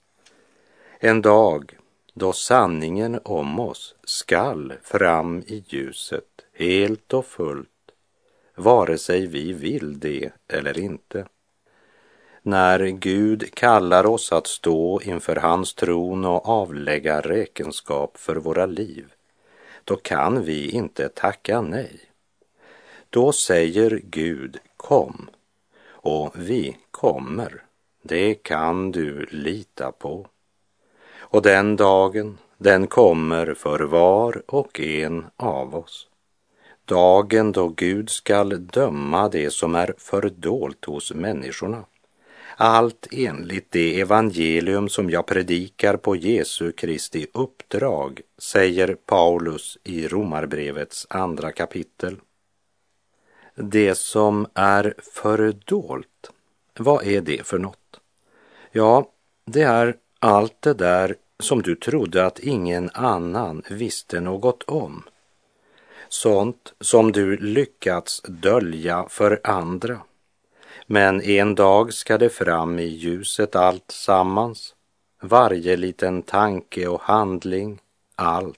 En 0.99 1.21
dag 1.21 1.77
då 2.13 2.33
sanningen 2.33 3.19
om 3.23 3.59
oss 3.59 3.95
skall 4.03 4.73
fram 4.83 5.39
i 5.47 5.65
ljuset 5.67 6.27
helt 6.53 7.13
och 7.13 7.25
fullt, 7.25 7.69
vare 8.55 8.97
sig 8.97 9.27
vi 9.27 9.53
vill 9.53 9.99
det 9.99 10.29
eller 10.47 10.79
inte. 10.79 11.25
När 12.41 12.79
Gud 12.79 13.55
kallar 13.55 14.05
oss 14.05 14.31
att 14.31 14.47
stå 14.47 15.01
inför 15.01 15.35
hans 15.35 15.73
tron 15.73 16.25
och 16.25 16.49
avlägga 16.49 17.21
räkenskap 17.21 18.17
för 18.17 18.35
våra 18.35 18.65
liv, 18.65 19.13
då 19.83 19.95
kan 19.95 20.43
vi 20.43 20.69
inte 20.69 21.09
tacka 21.09 21.61
nej. 21.61 22.12
Då 23.13 23.31
säger 23.31 24.01
Gud 24.03 24.57
kom 24.77 25.29
och 25.87 26.31
vi 26.35 26.77
kommer 26.91 27.63
det 28.01 28.33
kan 28.33 28.91
du 28.91 29.25
lita 29.31 29.91
på. 29.91 30.27
Och 31.17 31.41
den 31.41 31.75
dagen, 31.75 32.37
den 32.57 32.87
kommer 32.87 33.53
för 33.53 33.79
var 33.79 34.41
och 34.47 34.79
en 34.79 35.25
av 35.37 35.75
oss. 35.75 36.07
Dagen 36.85 37.51
då 37.51 37.67
Gud 37.67 38.09
skall 38.09 38.67
döma 38.67 39.29
det 39.29 39.53
som 39.53 39.75
är 39.75 39.93
fördolt 39.97 40.85
hos 40.85 41.13
människorna. 41.13 41.85
Allt 42.57 43.07
enligt 43.11 43.71
det 43.71 43.99
evangelium 43.99 44.89
som 44.89 45.09
jag 45.09 45.25
predikar 45.25 45.97
på 45.97 46.15
Jesu 46.15 46.71
Kristi 46.71 47.27
uppdrag, 47.33 48.21
säger 48.37 48.95
Paulus 49.05 49.77
i 49.83 50.07
Romarbrevets 50.07 51.07
andra 51.09 51.51
kapitel. 51.51 52.17
Det 53.55 53.95
som 53.95 54.47
är 54.53 54.93
fördolt, 55.13 56.31
vad 56.77 57.03
är 57.03 57.21
det 57.21 57.47
för 57.47 57.59
något? 57.59 57.99
Ja, 58.71 59.09
det 59.45 59.61
är 59.61 59.95
allt 60.19 60.61
det 60.61 60.73
där 60.73 61.15
som 61.39 61.61
du 61.61 61.75
trodde 61.75 62.25
att 62.25 62.39
ingen 62.39 62.89
annan 62.93 63.61
visste 63.69 64.19
något 64.19 64.63
om. 64.63 65.03
Sånt 66.09 66.73
som 66.79 67.11
du 67.11 67.37
lyckats 67.37 68.21
dölja 68.21 69.05
för 69.09 69.39
andra. 69.43 70.01
Men 70.85 71.21
en 71.21 71.55
dag 71.55 71.93
ska 71.93 72.17
det 72.17 72.29
fram 72.29 72.79
i 72.79 72.85
ljuset 72.85 73.55
allt 73.55 73.91
sammans, 73.91 74.75
varje 75.21 75.77
liten 75.77 76.21
tanke 76.21 76.87
och 76.87 77.01
handling, 77.01 77.79
allt. 78.15 78.57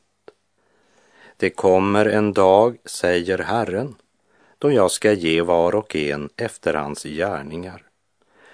Det 1.37 1.49
kommer 1.49 2.05
en 2.05 2.33
dag, 2.33 2.77
säger 2.85 3.37
Herren, 3.37 3.95
som 4.65 4.73
jag 4.73 4.91
ska 4.91 5.11
ge 5.13 5.41
var 5.41 5.75
och 5.75 5.95
en 5.95 6.29
efter 6.35 6.73
hans 6.73 7.03
gärningar. 7.03 7.83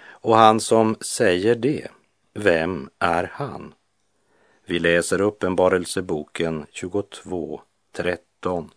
Och 0.10 0.36
han 0.36 0.60
som 0.60 0.96
säger 1.02 1.56
det, 1.56 1.88
vem 2.34 2.90
är 3.00 3.32
han? 3.34 3.74
Vi 4.66 4.80
läser 4.80 5.22
Uppenbarelseboken 5.22 6.66
22, 6.72 7.62
13. 7.92 8.72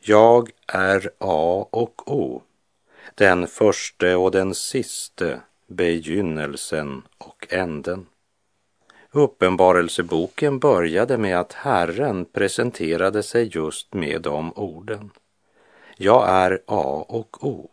Jag 0.00 0.50
är 0.66 1.10
A 1.18 1.66
och 1.70 2.12
O, 2.12 2.42
den 3.14 3.46
förste 3.46 4.16
och 4.16 4.30
den 4.30 4.54
siste, 4.54 5.40
begynnelsen 5.66 7.02
och 7.18 7.46
änden. 7.50 8.06
Uppenbarelseboken 9.10 10.58
började 10.58 11.18
med 11.18 11.40
att 11.40 11.52
Herren 11.52 12.24
presenterade 12.24 13.22
sig 13.22 13.50
just 13.52 13.94
med 13.94 14.22
de 14.22 14.52
orden. 14.52 15.10
Jag 16.02 16.28
är 16.28 16.62
A 16.66 17.04
och 17.08 17.44
O. 17.44 17.70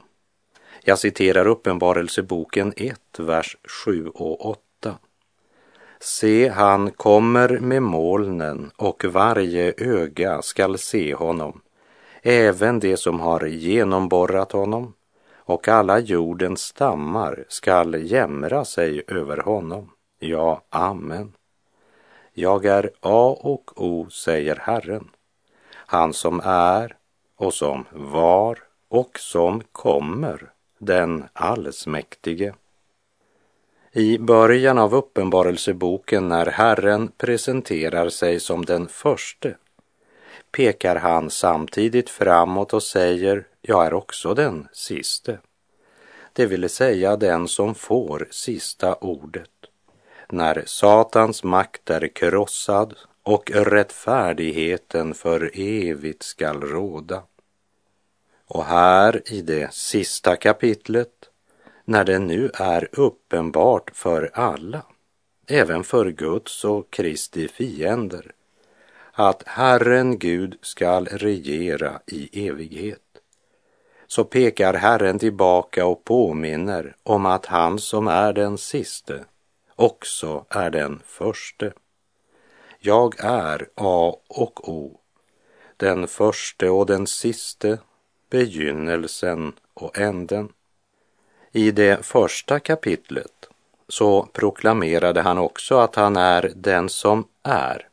Jag 0.83 0.99
citerar 0.99 1.47
Uppenbarelseboken 1.47 2.73
1, 2.77 2.99
vers 3.19 3.57
7 3.85 4.07
och 4.07 4.45
8. 4.45 4.97
Se, 5.99 6.49
han 6.49 6.91
kommer 6.91 7.59
med 7.59 7.83
molnen 7.83 8.71
och 8.77 9.05
varje 9.05 9.73
öga 9.77 10.41
skall 10.41 10.77
se 10.77 11.13
honom, 11.13 11.61
även 12.21 12.79
det 12.79 12.97
som 12.97 13.19
har 13.19 13.45
genomborrat 13.45 14.51
honom, 14.51 14.93
och 15.35 15.67
alla 15.67 15.99
jordens 15.99 16.61
stammar 16.61 17.45
skall 17.49 18.11
jämra 18.11 18.65
sig 18.65 19.03
över 19.07 19.37
honom. 19.37 19.91
Ja, 20.19 20.61
amen. 20.69 21.33
Jag 22.33 22.65
är 22.65 22.91
A 23.01 23.37
och 23.41 23.71
O, 23.75 24.09
säger 24.09 24.55
Herren, 24.55 25.09
han 25.73 26.13
som 26.13 26.41
är 26.43 26.96
och 27.37 27.53
som 27.53 27.85
var 27.91 28.59
och 28.89 29.19
som 29.19 29.63
kommer, 29.71 30.51
den 30.77 31.23
allsmäktige. 31.33 32.53
I 33.91 34.17
början 34.17 34.77
av 34.77 34.95
Uppenbarelseboken 34.95 36.27
när 36.27 36.45
Herren 36.45 37.11
presenterar 37.17 38.09
sig 38.09 38.39
som 38.39 38.65
den 38.65 38.87
förste 38.87 39.55
pekar 40.51 40.95
han 40.95 41.29
samtidigt 41.29 42.09
framåt 42.09 42.73
och 42.73 42.83
säger, 42.83 43.47
jag 43.61 43.85
är 43.85 43.93
också 43.93 44.33
den 44.33 44.67
siste. 44.71 45.39
Det 46.33 46.45
vill 46.45 46.69
säga 46.69 47.17
den 47.17 47.47
som 47.47 47.75
får 47.75 48.27
sista 48.31 48.95
ordet. 48.95 49.49
När 50.29 50.63
Satans 50.65 51.43
makt 51.43 51.89
är 51.89 52.07
krossad 52.07 52.95
och 53.27 53.51
rättfärdigheten 53.51 55.13
för 55.13 55.51
evigt 55.53 56.23
skall 56.23 56.61
råda. 56.61 57.23
Och 58.45 58.65
här 58.65 59.21
i 59.25 59.41
det 59.41 59.73
sista 59.73 60.35
kapitlet, 60.35 61.29
när 61.85 62.03
det 62.03 62.19
nu 62.19 62.51
är 62.53 62.89
uppenbart 62.91 63.91
för 63.93 64.31
alla, 64.33 64.81
även 65.47 65.83
för 65.83 66.11
Guds 66.11 66.65
och 66.65 66.91
Kristi 66.91 67.47
fiender, 67.47 68.31
att 69.11 69.43
Herren 69.45 70.19
Gud 70.19 70.57
skall 70.61 71.05
regera 71.05 71.99
i 72.05 72.47
evighet, 72.47 73.21
så 74.07 74.23
pekar 74.23 74.73
Herren 74.73 75.19
tillbaka 75.19 75.85
och 75.85 76.03
påminner 76.03 76.95
om 77.03 77.25
att 77.25 77.45
han 77.45 77.79
som 77.79 78.07
är 78.07 78.33
den 78.33 78.57
siste 78.57 79.25
också 79.75 80.45
är 80.49 80.69
den 80.69 81.01
förste. 81.05 81.73
Jag 82.87 83.15
är 83.19 83.69
A 83.75 84.15
och 84.27 84.69
O, 84.69 84.99
den 85.77 86.07
förste 86.07 86.69
och 86.69 86.85
den 86.85 87.07
siste, 87.07 87.79
begynnelsen 88.29 89.53
och 89.73 89.97
änden. 89.97 90.49
I 91.51 91.71
det 91.71 92.05
första 92.05 92.59
kapitlet 92.59 93.49
så 93.87 94.23
proklamerade 94.33 95.21
han 95.21 95.37
också 95.37 95.77
att 95.77 95.95
han 95.95 96.15
är 96.15 96.51
den 96.55 96.89
som 96.89 97.27
är 97.43 97.87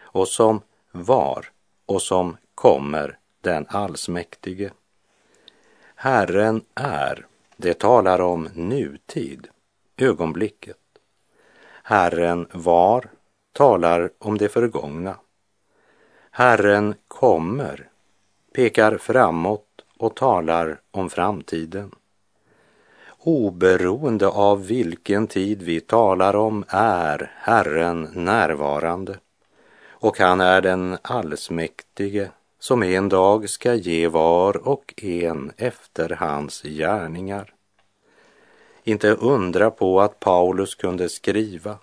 och 0.00 0.28
som 0.28 0.60
var 0.90 1.50
och 1.86 2.02
som 2.02 2.36
kommer, 2.54 3.18
den 3.40 3.66
allsmäktige. 3.68 4.70
Herren 5.94 6.64
är, 6.74 7.26
det 7.56 7.78
talar 7.78 8.20
om 8.20 8.48
nutid, 8.54 9.48
ögonblicket. 9.96 10.76
Herren 11.82 12.48
var 12.52 13.10
talar 13.54 14.10
om 14.18 14.38
det 14.38 14.48
förgångna. 14.48 15.16
Herren 16.30 16.94
kommer 17.08 17.88
pekar 18.54 18.98
framåt 18.98 19.84
och 19.98 20.16
talar 20.16 20.80
om 20.90 21.10
framtiden. 21.10 21.90
Oberoende 23.18 24.28
av 24.28 24.66
vilken 24.66 25.26
tid 25.26 25.62
vi 25.62 25.80
talar 25.80 26.36
om 26.36 26.64
är 26.68 27.32
Herren 27.36 28.08
närvarande 28.14 29.18
och 29.88 30.18
han 30.18 30.40
är 30.40 30.60
den 30.60 30.98
allsmäktige 31.02 32.30
som 32.58 32.82
en 32.82 33.08
dag 33.08 33.48
ska 33.48 33.74
ge 33.74 34.08
var 34.08 34.68
och 34.68 34.94
en 34.96 35.52
efter 35.56 36.08
hans 36.08 36.62
gärningar. 36.62 37.54
Inte 38.84 39.10
undra 39.10 39.70
på 39.70 40.00
att 40.00 40.20
Paulus 40.20 40.74
kunde 40.74 41.08
skriva 41.08 41.78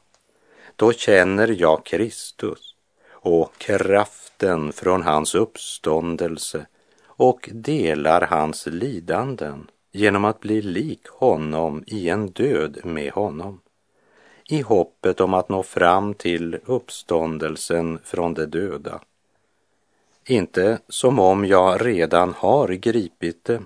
då 0.82 0.94
känner 0.94 1.56
jag 1.62 1.86
Kristus 1.86 2.76
och 3.12 3.58
kraften 3.58 4.74
från 4.74 5.04
hans 5.04 5.36
uppståndelse 5.36 6.66
och 7.06 7.50
delar 7.54 8.22
hans 8.22 8.68
lidanden 8.68 9.70
genom 9.92 10.26
att 10.26 10.40
bli 10.40 10.62
lik 10.62 11.08
honom 11.08 11.84
i 11.88 12.10
en 12.10 12.28
död 12.28 12.78
med 12.84 13.12
honom 13.12 13.60
i 14.50 14.62
hoppet 14.62 15.22
om 15.22 15.34
att 15.34 15.50
nå 15.50 15.64
fram 15.64 16.14
till 16.14 16.60
uppståndelsen 16.66 18.00
från 18.04 18.34
de 18.34 18.46
döda. 18.46 19.02
Inte 20.26 20.80
som 20.88 21.20
om 21.20 21.46
jag 21.46 21.86
redan 21.86 22.34
har 22.38 22.68
gripit 22.68 23.44
det 23.44 23.62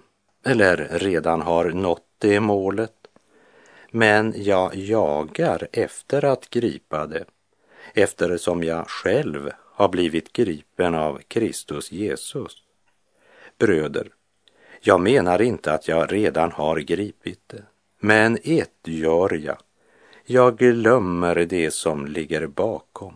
eller 0.46 0.90
redan 0.92 1.42
har 1.42 1.66
nått 1.66 2.06
det 2.18 2.40
målet 2.40 2.95
men 3.96 4.34
jag 4.38 4.76
jagar 4.76 5.68
efter 5.72 6.26
att 6.26 6.50
gripa 6.50 7.08
det 7.08 7.26
eftersom 7.94 8.64
jag 8.64 8.90
själv 8.90 9.52
har 9.60 9.88
blivit 9.88 10.34
gripen 10.34 10.96
av 10.96 11.22
Kristus 11.28 11.92
Jesus. 11.92 12.58
Bröder, 13.58 14.08
jag 14.82 15.02
menar 15.02 15.42
inte 15.42 15.74
att 15.74 15.88
jag 15.88 16.14
redan 16.14 16.52
har 16.52 16.78
gripit 16.78 17.40
det, 17.48 17.64
men 18.00 18.38
ett 18.44 18.80
gör 18.84 19.34
jag. 19.34 19.58
Jag 20.26 20.58
glömmer 20.58 21.36
det 21.36 21.72
som 21.72 22.08
ligger 22.08 22.48
bakom 22.48 23.16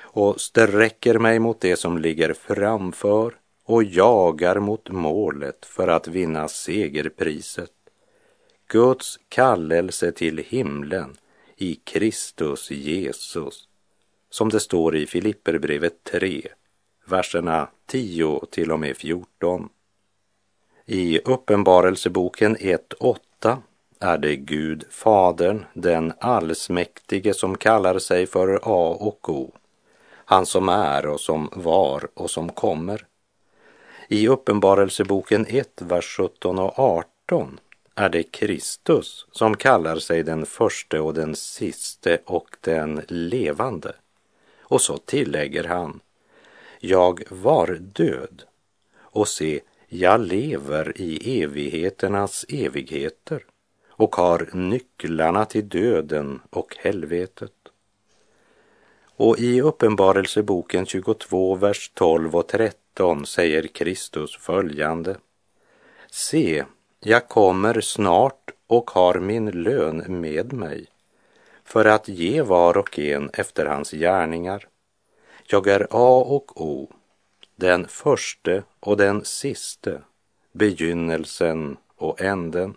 och 0.00 0.40
sträcker 0.40 1.18
mig 1.18 1.38
mot 1.38 1.60
det 1.60 1.76
som 1.76 1.98
ligger 1.98 2.32
framför 2.32 3.34
och 3.64 3.84
jagar 3.84 4.58
mot 4.58 4.90
målet 4.90 5.66
för 5.66 5.88
att 5.88 6.08
vinna 6.08 6.48
segerpriset 6.48 7.75
Guds 8.68 9.18
kallelse 9.28 10.12
till 10.12 10.38
himlen 10.38 11.16
i 11.56 11.74
Kristus 11.74 12.70
Jesus, 12.70 13.68
som 14.30 14.48
det 14.48 14.60
står 14.60 14.96
i 14.96 15.06
Filipperbrevet 15.06 16.04
3, 16.04 16.48
verserna 17.04 17.68
10 17.86 18.40
till 18.50 18.72
och 18.72 18.80
med 18.80 18.96
14. 18.96 19.68
I 20.86 21.18
Uppenbarelseboken 21.18 22.56
1.8 22.56 23.56
är 24.00 24.18
det 24.18 24.36
Gud 24.36 24.84
Fadern, 24.90 25.64
den 25.74 26.12
allsmäktige 26.20 27.34
som 27.34 27.56
kallar 27.56 27.98
sig 27.98 28.26
för 28.26 28.60
A 28.62 28.96
och 29.00 29.28
O, 29.28 29.52
han 30.24 30.46
som 30.46 30.68
är 30.68 31.06
och 31.06 31.20
som 31.20 31.50
var 31.52 32.08
och 32.14 32.30
som 32.30 32.48
kommer. 32.48 33.06
I 34.08 34.28
Uppenbarelseboken 34.28 35.46
1, 35.48 35.82
vers 35.82 36.16
17 36.16 36.58
och 36.58 36.78
18 36.78 37.60
är 37.98 38.08
det 38.08 38.22
Kristus 38.22 39.26
som 39.32 39.56
kallar 39.56 39.96
sig 39.96 40.22
den 40.22 40.46
första 40.46 41.02
och 41.02 41.14
den 41.14 41.36
siste 41.36 42.18
och 42.24 42.56
den 42.60 43.02
levande. 43.08 43.94
Och 44.60 44.80
så 44.80 44.96
tillägger 44.96 45.64
han, 45.64 46.00
jag 46.80 47.22
var 47.30 47.78
död 47.80 48.42
och 48.98 49.28
se, 49.28 49.60
jag 49.88 50.20
lever 50.20 51.00
i 51.00 51.42
evigheternas 51.42 52.46
evigheter 52.48 53.44
och 53.88 54.16
har 54.16 54.48
nycklarna 54.52 55.44
till 55.44 55.68
döden 55.68 56.40
och 56.50 56.76
helvetet. 56.78 57.52
Och 59.16 59.38
i 59.38 59.60
Uppenbarelseboken 59.60 60.86
22, 60.86 61.54
vers 61.54 61.90
12 61.94 62.36
och 62.36 62.48
13 62.48 63.26
säger 63.26 63.66
Kristus 63.66 64.36
följande. 64.36 65.16
Se, 66.10 66.64
jag 67.08 67.28
kommer 67.28 67.80
snart 67.80 68.50
och 68.66 68.90
har 68.90 69.14
min 69.14 69.50
lön 69.50 70.04
med 70.08 70.52
mig 70.52 70.86
för 71.64 71.84
att 71.84 72.08
ge 72.08 72.42
var 72.42 72.76
och 72.76 72.98
en 72.98 73.30
efter 73.32 73.66
hans 73.66 73.90
gärningar. 73.90 74.68
Jag 75.46 75.66
är 75.66 75.86
A 75.90 76.24
och 76.26 76.60
O, 76.60 76.92
den 77.56 77.88
förste 77.88 78.62
och 78.80 78.96
den 78.96 79.24
siste, 79.24 80.02
begynnelsen 80.52 81.76
och 81.96 82.20
änden. 82.20 82.74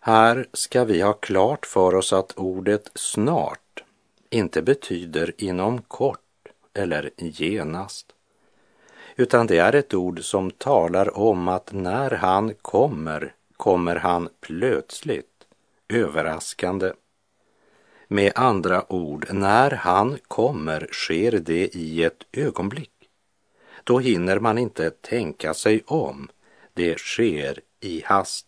Här 0.00 0.46
ska 0.52 0.84
vi 0.84 1.00
ha 1.00 1.12
klart 1.12 1.66
för 1.66 1.94
oss 1.94 2.12
att 2.12 2.32
ordet 2.36 2.90
snart 2.94 3.84
inte 4.30 4.62
betyder 4.62 5.32
inom 5.38 5.82
kort 5.82 6.48
eller 6.72 7.10
genast, 7.16 8.13
utan 9.16 9.46
det 9.46 9.58
är 9.58 9.74
ett 9.74 9.94
ord 9.94 10.24
som 10.24 10.50
talar 10.50 11.18
om 11.18 11.48
att 11.48 11.72
när 11.72 12.10
han 12.10 12.54
kommer, 12.54 13.34
kommer 13.56 13.96
han 13.96 14.28
plötsligt, 14.40 15.46
överraskande. 15.88 16.92
Med 18.08 18.32
andra 18.34 18.92
ord, 18.92 19.26
när 19.30 19.70
han 19.70 20.18
kommer 20.28 20.88
sker 20.90 21.30
det 21.32 21.76
i 21.76 22.04
ett 22.04 22.24
ögonblick. 22.32 22.90
Då 23.84 23.98
hinner 23.98 24.38
man 24.38 24.58
inte 24.58 24.90
tänka 24.90 25.54
sig 25.54 25.82
om. 25.86 26.28
Det 26.74 26.98
sker 26.98 27.60
i 27.80 28.02
hast. 28.04 28.46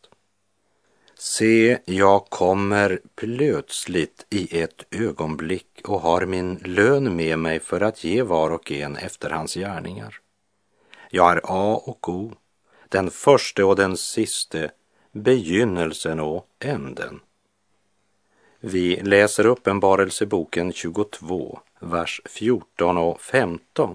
Se, 1.19 1.79
jag 1.85 2.27
kommer 2.31 3.01
plötsligt 3.15 4.27
i 4.31 4.61
ett 4.61 4.85
ögonblick 4.91 5.81
och 5.85 6.01
har 6.01 6.27
min 6.27 6.55
lön 6.55 7.17
med 7.17 7.39
mig 7.39 7.61
för 7.61 7.81
att 7.81 8.05
ge 8.05 8.23
var 8.23 8.51
och 8.51 8.73
en 8.73 8.97
efter 8.97 9.31
hans 9.31 9.55
gärningar. 9.55 10.21
Jag 11.11 11.33
är 11.33 11.41
A 11.45 11.83
och 11.85 12.09
O, 12.09 12.33
den 12.89 13.11
första 13.11 13.67
och 13.67 13.77
den 13.77 13.97
siste, 13.97 14.71
begynnelsen 15.13 16.21
och 16.21 16.49
änden. 16.59 17.21
Vi 18.61 19.01
läser 19.03 19.47
Uppenbarelseboken 19.47 20.73
22, 20.73 21.59
vers 21.81 22.21
14 22.25 22.99
och 22.99 23.21
15. 23.21 23.95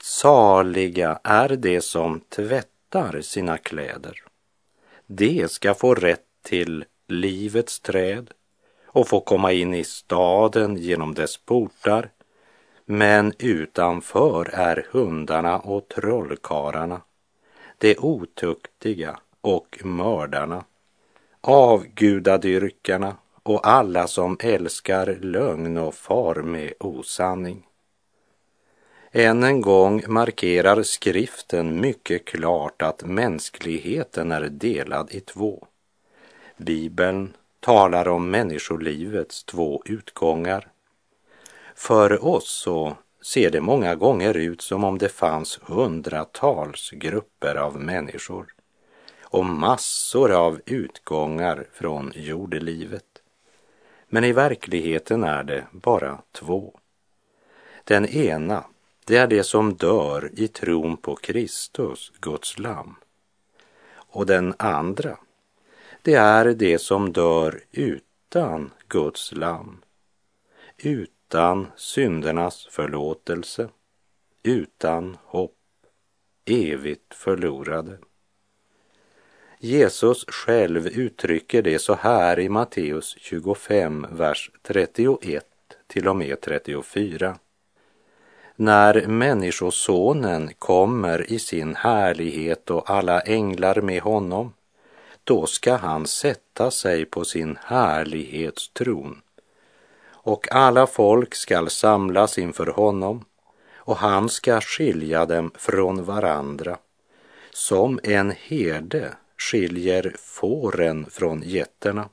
Saliga 0.00 1.20
är 1.24 1.48
de 1.48 1.80
som 1.80 2.20
tvättar 2.20 3.20
sina 3.20 3.58
kläder. 3.58 4.22
De 5.06 5.48
ska 5.48 5.74
få 5.74 5.94
rätt 5.94 6.26
till 6.42 6.84
livets 7.08 7.80
träd 7.80 8.30
och 8.84 9.08
få 9.08 9.20
komma 9.20 9.52
in 9.52 9.74
i 9.74 9.84
staden 9.84 10.76
genom 10.76 11.14
dess 11.14 11.36
portar. 11.36 12.10
Men 12.92 13.32
utanför 13.38 14.50
är 14.52 14.86
hundarna 14.90 15.58
och 15.58 15.88
trollkarlarna, 15.88 17.00
de 17.78 17.96
otuktiga 17.98 19.18
och 19.40 19.80
mördarna, 19.84 20.64
avgudadyrkarna 21.40 23.16
och 23.42 23.66
alla 23.66 24.06
som 24.06 24.36
älskar 24.40 25.18
lögn 25.20 25.76
och 25.78 25.94
far 25.94 26.34
med 26.34 26.72
osanning. 26.80 27.66
Än 29.12 29.42
en 29.42 29.60
gång 29.60 30.02
markerar 30.06 30.82
skriften 30.82 31.80
mycket 31.80 32.24
klart 32.24 32.82
att 32.82 33.04
mänskligheten 33.04 34.32
är 34.32 34.48
delad 34.48 35.10
i 35.10 35.20
två. 35.20 35.66
Bibeln 36.56 37.36
talar 37.60 38.08
om 38.08 38.30
människolivets 38.30 39.44
två 39.44 39.82
utgångar. 39.84 40.68
För 41.80 42.24
oss 42.24 42.48
så 42.48 42.96
ser 43.22 43.50
det 43.50 43.60
många 43.60 43.94
gånger 43.94 44.36
ut 44.36 44.60
som 44.60 44.84
om 44.84 44.98
det 44.98 45.08
fanns 45.08 45.60
hundratals 45.62 46.90
grupper 46.90 47.54
av 47.54 47.80
människor 47.80 48.54
och 49.22 49.44
massor 49.44 50.32
av 50.32 50.60
utgångar 50.66 51.66
från 51.72 52.12
jordelivet. 52.14 53.22
Men 54.08 54.24
i 54.24 54.32
verkligheten 54.32 55.24
är 55.24 55.42
det 55.42 55.66
bara 55.70 56.22
två. 56.32 56.78
Den 57.84 58.06
ena 58.06 58.64
det 59.04 59.16
är 59.16 59.26
det 59.26 59.44
som 59.44 59.74
dör 59.74 60.30
i 60.32 60.48
tron 60.48 60.96
på 60.96 61.14
Kristus, 61.14 62.12
Guds 62.20 62.58
lam. 62.58 62.94
Och 63.92 64.26
den 64.26 64.54
andra, 64.58 65.18
det 66.02 66.14
är 66.14 66.44
det 66.44 66.78
som 66.78 67.12
dör 67.12 67.60
utan 67.72 68.70
Guds 68.88 69.32
lam. 69.32 69.82
Utan 70.76 71.19
utan 71.30 71.66
syndernas 71.76 72.66
förlåtelse, 72.70 73.68
utan 74.42 75.16
hopp, 75.24 75.56
evigt 76.44 77.14
förlorade. 77.14 77.98
Jesus 79.58 80.24
själv 80.28 80.86
uttrycker 80.86 81.62
det 81.62 81.78
så 81.78 81.94
här 81.94 82.38
i 82.38 82.48
Matteus 82.48 83.16
25, 83.18 84.06
vers 84.10 84.50
31 84.62 85.44
till 85.86 86.08
och 86.08 86.16
med 86.16 86.40
34 86.40 87.38
när 88.56 89.06
Människosonen 89.06 90.50
kommer 90.58 91.32
i 91.32 91.38
sin 91.38 91.74
härlighet 91.74 92.70
och 92.70 92.90
alla 92.90 93.20
änglar 93.20 93.80
med 93.80 94.02
honom, 94.02 94.52
då 95.24 95.46
ska 95.46 95.76
han 95.76 96.06
sätta 96.06 96.70
sig 96.70 97.04
på 97.04 97.24
sin 97.24 97.58
härlighetstron 97.64 99.22
och 100.30 100.52
alla 100.52 100.86
folk 100.86 101.34
skall 101.34 101.70
samlas 101.70 102.38
inför 102.38 102.66
honom 102.66 103.24
och 103.74 103.96
han 103.96 104.28
ska 104.28 104.60
skilja 104.60 105.26
dem 105.26 105.50
från 105.54 106.04
varandra 106.04 106.78
som 107.50 108.00
en 108.02 108.30
herde 108.30 109.14
skiljer 109.38 110.14
fåren 110.18 111.06
från 111.10 111.42
getterna 111.42 112.08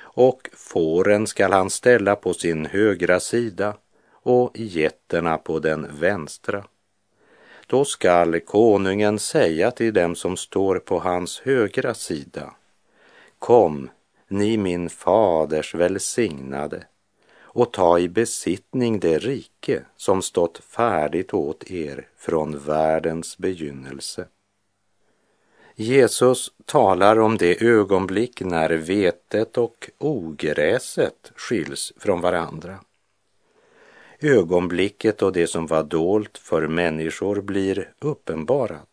och 0.00 0.48
fåren 0.52 1.26
skall 1.26 1.52
han 1.52 1.70
ställa 1.70 2.16
på 2.16 2.34
sin 2.34 2.66
högra 2.66 3.20
sida 3.20 3.76
och 4.12 4.50
getterna 4.54 5.38
på 5.38 5.58
den 5.58 5.86
vänstra. 6.00 6.64
Då 7.66 7.84
skall 7.84 8.40
konungen 8.40 9.18
säga 9.18 9.70
till 9.70 9.94
dem 9.94 10.16
som 10.16 10.36
står 10.36 10.78
på 10.78 10.98
hans 10.98 11.40
högra 11.40 11.94
sida. 11.94 12.54
Kom, 13.38 13.90
ni 14.28 14.56
min 14.56 14.90
faders 14.90 15.74
välsignade 15.74 16.84
och 17.58 17.72
ta 17.72 17.98
i 17.98 18.08
besittning 18.08 19.00
det 19.00 19.18
rike 19.18 19.82
som 19.96 20.22
stått 20.22 20.58
färdigt 20.58 21.34
åt 21.34 21.70
er 21.70 22.08
från 22.16 22.58
världens 22.58 23.38
begynnelse. 23.38 24.26
Jesus 25.74 26.52
talar 26.64 27.18
om 27.18 27.36
det 27.36 27.62
ögonblick 27.62 28.40
när 28.40 28.70
vetet 28.70 29.58
och 29.58 29.90
ogräset 29.98 31.32
skiljs 31.36 31.92
från 31.96 32.20
varandra 32.20 32.78
ögonblicket 34.20 35.22
och 35.22 35.32
det 35.32 35.46
som 35.46 35.66
var 35.66 35.82
dolt 35.82 36.38
för 36.38 36.66
människor 36.66 37.40
blir 37.40 37.92
uppenbarat. 37.98 38.88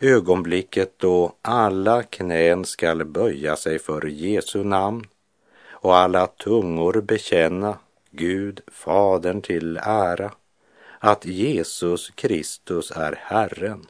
Ögonblicket 0.00 0.98
då 0.98 1.32
alla 1.42 2.02
knän 2.02 2.64
skall 2.64 3.04
böja 3.04 3.56
sig 3.56 3.78
för 3.78 4.06
Jesu 4.06 4.64
namn 4.64 5.06
och 5.82 5.96
alla 5.96 6.26
tungor 6.26 7.00
bekänna 7.00 7.78
Gud, 8.10 8.60
Fadern 8.66 9.42
till 9.42 9.76
ära, 9.82 10.32
att 10.98 11.24
Jesus 11.24 12.10
Kristus 12.10 12.90
är 12.90 13.18
Herren, 13.20 13.86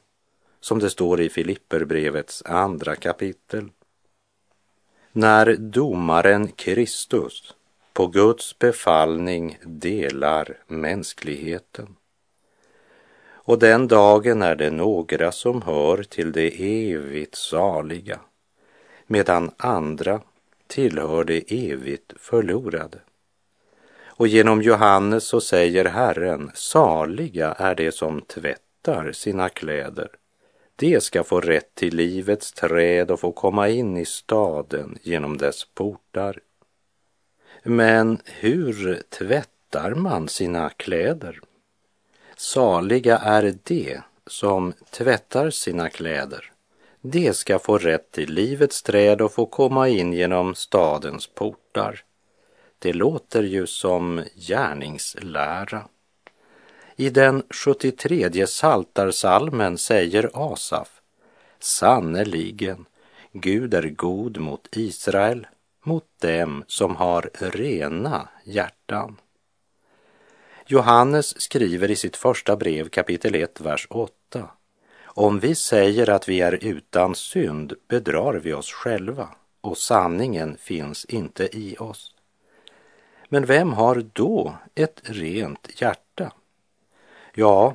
som 0.60 0.78
det 0.78 0.90
står 0.90 1.20
i 1.20 1.28
Filipperbrevets 1.28 2.42
andra 2.46 2.96
kapitel. 2.96 3.68
När 5.12 5.56
domaren 5.56 6.48
Kristus 6.48 7.54
på 7.92 8.06
Guds 8.06 8.58
befallning 8.58 9.58
delar 9.62 10.56
mänskligheten. 10.66 11.96
Och 13.32 13.58
den 13.58 13.88
dagen 13.88 14.42
är 14.42 14.54
det 14.56 14.70
några 14.70 15.32
som 15.32 15.62
hör 15.62 16.02
till 16.02 16.32
det 16.32 16.50
evigt 16.92 17.34
saliga, 17.34 18.20
medan 19.06 19.50
andra 19.56 20.20
tillhör 20.72 21.24
det 21.24 21.70
evigt 21.70 22.12
förlorade. 22.16 22.98
Och 24.04 24.28
genom 24.28 24.62
Johannes 24.62 25.24
så 25.24 25.40
säger 25.40 25.84
Herren, 25.84 26.50
saliga 26.54 27.52
är 27.52 27.74
de 27.74 27.92
som 27.92 28.20
tvättar 28.20 29.12
sina 29.12 29.48
kläder. 29.48 30.08
De 30.76 31.00
ska 31.00 31.24
få 31.24 31.40
rätt 31.40 31.74
till 31.74 31.96
livets 31.96 32.52
träd 32.52 33.10
och 33.10 33.20
få 33.20 33.32
komma 33.32 33.68
in 33.68 33.96
i 33.96 34.04
staden 34.04 34.98
genom 35.02 35.38
dess 35.38 35.64
portar. 35.74 36.40
Men 37.62 38.18
hur 38.24 39.02
tvättar 39.08 39.94
man 39.94 40.28
sina 40.28 40.70
kläder? 40.70 41.40
Saliga 42.36 43.18
är 43.18 43.54
de 43.62 44.00
som 44.26 44.72
tvättar 44.90 45.50
sina 45.50 45.90
kläder. 45.90 46.51
De 47.04 47.32
ska 47.32 47.58
få 47.58 47.78
rätt 47.78 48.10
till 48.10 48.32
livets 48.32 48.82
träd 48.82 49.20
och 49.20 49.32
få 49.32 49.46
komma 49.46 49.88
in 49.88 50.12
genom 50.12 50.54
stadens 50.54 51.26
portar. 51.26 52.00
Det 52.78 52.92
låter 52.92 53.42
ju 53.42 53.66
som 53.66 54.24
gärningslära. 54.34 55.88
I 56.96 57.10
den 57.10 57.42
73 57.50 58.46
saltarsalmen 58.46 59.78
säger 59.78 60.30
Asaf 60.34 61.00
Sannerligen, 61.58 62.86
Gud 63.32 63.74
är 63.74 63.88
god 63.88 64.38
mot 64.38 64.68
Israel, 64.76 65.46
mot 65.84 66.06
dem 66.20 66.64
som 66.66 66.96
har 66.96 67.30
rena 67.32 68.28
hjärtan. 68.44 69.16
Johannes 70.66 71.40
skriver 71.40 71.90
i 71.90 71.96
sitt 71.96 72.16
första 72.16 72.56
brev 72.56 72.88
kapitel 72.88 73.34
1, 73.34 73.60
vers 73.60 73.86
8. 73.90 74.48
Om 75.14 75.38
vi 75.38 75.54
säger 75.54 76.10
att 76.10 76.28
vi 76.28 76.40
är 76.40 76.64
utan 76.64 77.14
synd 77.14 77.74
bedrar 77.88 78.34
vi 78.34 78.52
oss 78.52 78.72
själva 78.72 79.28
och 79.60 79.78
sanningen 79.78 80.56
finns 80.56 81.04
inte 81.04 81.56
i 81.56 81.76
oss. 81.78 82.14
Men 83.28 83.46
vem 83.46 83.72
har 83.72 84.04
då 84.12 84.54
ett 84.74 85.00
rent 85.04 85.80
hjärta? 85.80 86.32
Ja, 87.34 87.74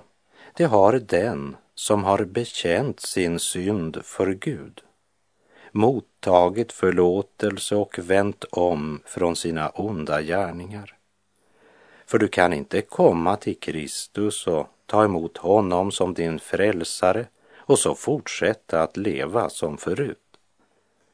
det 0.54 0.66
har 0.66 0.94
den 0.94 1.56
som 1.76 2.04
har 2.04 2.26
bekänt 2.26 3.00
sin 3.00 3.40
synd 3.40 3.98
för 4.04 4.34
Gud, 4.34 4.82
mottagit 5.72 6.72
förlåtelse 6.72 7.76
och 7.76 8.00
vänt 8.00 8.44
om 8.52 9.00
från 9.06 9.36
sina 9.36 9.70
onda 9.70 10.22
gärningar. 10.22 10.97
För 12.08 12.18
du 12.18 12.28
kan 12.28 12.54
inte 12.54 12.82
komma 12.82 13.36
till 13.36 13.60
Kristus 13.60 14.48
och 14.48 14.68
ta 14.86 15.04
emot 15.04 15.38
honom 15.38 15.92
som 15.92 16.14
din 16.14 16.40
frälsare 16.40 17.26
och 17.56 17.80
så 17.80 17.96
fortsätta 17.96 18.82
att 18.82 18.98
leva 18.98 19.50
som 19.50 19.78
förut. 19.78 20.18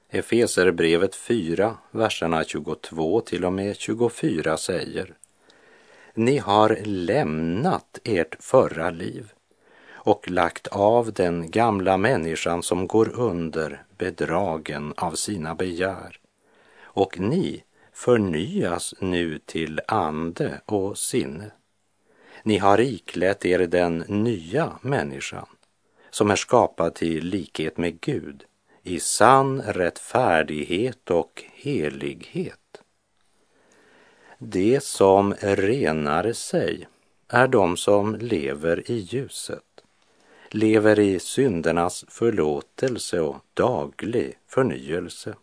Efeserbrevet 0.10 1.16
4, 1.16 1.78
verserna 1.92 2.44
22 2.44 3.22
till 3.22 3.46
och 3.46 3.54
med 3.54 3.76
24 3.78 4.58
säger 4.58 5.14
Ni 6.14 6.38
har 6.38 6.80
lämnat 6.84 8.00
ert 8.04 8.36
förra 8.40 8.90
liv 8.90 9.32
och 9.92 10.30
lagt 10.30 10.68
av 10.68 11.14
den 11.14 11.52
gamla 11.52 11.98
människan 11.98 12.64
som 12.64 12.88
går 12.88 13.20
under 13.20 13.84
bedragen 13.98 14.94
av 14.98 15.12
sina 15.12 15.56
begär. 15.56 16.20
Och 16.82 17.20
ni 17.20 17.64
förnyas 18.04 18.94
nu 19.00 19.40
till 19.40 19.82
ande 19.88 20.62
och 20.66 20.98
sinne. 20.98 21.52
Ni 22.44 22.58
har 22.58 22.80
iklätt 22.80 23.46
er 23.46 23.60
den 23.60 23.98
nya 24.08 24.72
människan 24.82 25.46
som 26.10 26.32
är 26.32 26.36
skapad 26.36 26.96
till 26.96 27.26
likhet 27.26 27.78
med 27.78 28.02
Gud 28.02 28.44
i 28.84 29.00
sann 29.00 29.62
rättfärdighet 29.62 31.12
och 31.12 31.44
helighet. 31.54 32.82
Det 34.38 34.84
som 34.84 35.34
renar 35.42 36.34
sig 36.34 36.88
är 37.28 37.48
de 37.48 37.78
som 37.78 38.16
lever 38.16 38.92
i 38.92 38.96
ljuset, 38.96 39.84
lever 40.50 41.00
i 41.00 41.20
syndernas 41.20 42.06
förlåtelse 42.08 43.20
och 43.20 43.46
daglig 43.54 44.38
förnyelse. 44.48 45.36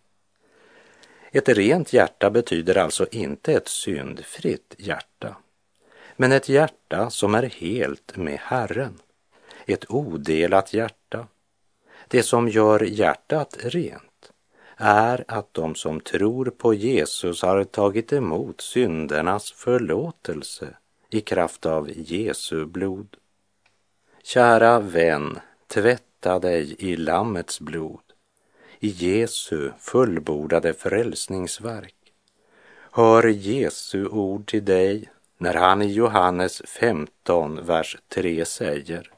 Ett 1.33 1.49
rent 1.49 1.93
hjärta 1.93 2.31
betyder 2.31 2.79
alltså 2.79 3.07
inte 3.11 3.53
ett 3.53 3.69
syndfritt 3.69 4.75
hjärta, 4.79 5.37
men 6.16 6.33
ett 6.33 6.49
hjärta 6.49 7.11
som 7.11 7.35
är 7.35 7.43
helt 7.43 8.16
med 8.16 8.38
Herren. 8.38 8.99
Ett 9.66 9.90
odelat 9.90 10.75
hjärta. 10.75 11.27
Det 12.09 12.23
som 12.23 12.49
gör 12.49 12.81
hjärtat 12.81 13.57
rent 13.61 14.33
är 14.77 15.25
att 15.29 15.55
de 15.55 15.75
som 15.75 16.01
tror 16.01 16.47
på 16.47 16.75
Jesus 16.75 17.43
har 17.43 17.64
tagit 17.64 18.12
emot 18.12 18.61
syndernas 18.61 19.53
förlåtelse 19.53 20.77
i 21.11 21.21
kraft 21.21 21.66
av 21.66 21.90
Jesu 21.95 22.66
blod. 22.66 23.16
Kära 24.23 24.81
vän, 24.81 25.38
tvätta 25.66 26.38
dig 26.38 26.77
i 26.79 26.97
Lammets 26.97 27.61
blod 27.61 28.10
i 28.83 28.88
Jesu 28.88 29.71
fullbordade 29.79 30.73
frälsningsverk. 30.73 31.95
Hör 32.90 33.27
Jesu 33.27 34.07
ord 34.07 34.47
till 34.47 34.64
dig 34.64 35.11
när 35.38 35.55
han 35.55 35.83
i 35.83 35.93
Johannes 35.93 36.62
15, 36.66 37.66
vers 37.66 37.97
3 38.09 38.45
säger 38.45 39.12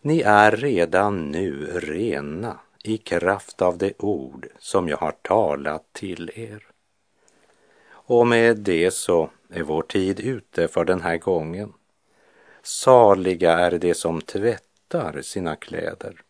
Ni 0.00 0.20
är 0.20 0.50
redan 0.50 1.30
nu 1.30 1.80
rena 1.80 2.58
i 2.84 2.98
kraft 2.98 3.62
av 3.62 3.78
det 3.78 3.92
ord 3.98 4.46
som 4.58 4.88
jag 4.88 4.96
har 4.96 5.12
talat 5.22 5.92
till 5.92 6.30
er. 6.34 6.66
Och 7.90 8.26
med 8.26 8.58
det 8.58 8.90
så 8.90 9.30
är 9.50 9.62
vår 9.62 9.82
tid 9.82 10.20
ute 10.20 10.68
för 10.68 10.84
den 10.84 11.00
här 11.00 11.16
gången. 11.16 11.72
Saliga 12.62 13.58
är 13.58 13.78
de 13.78 13.94
som 13.94 14.20
tvättar 14.20 15.22
sina 15.22 15.56
kläder 15.56 16.22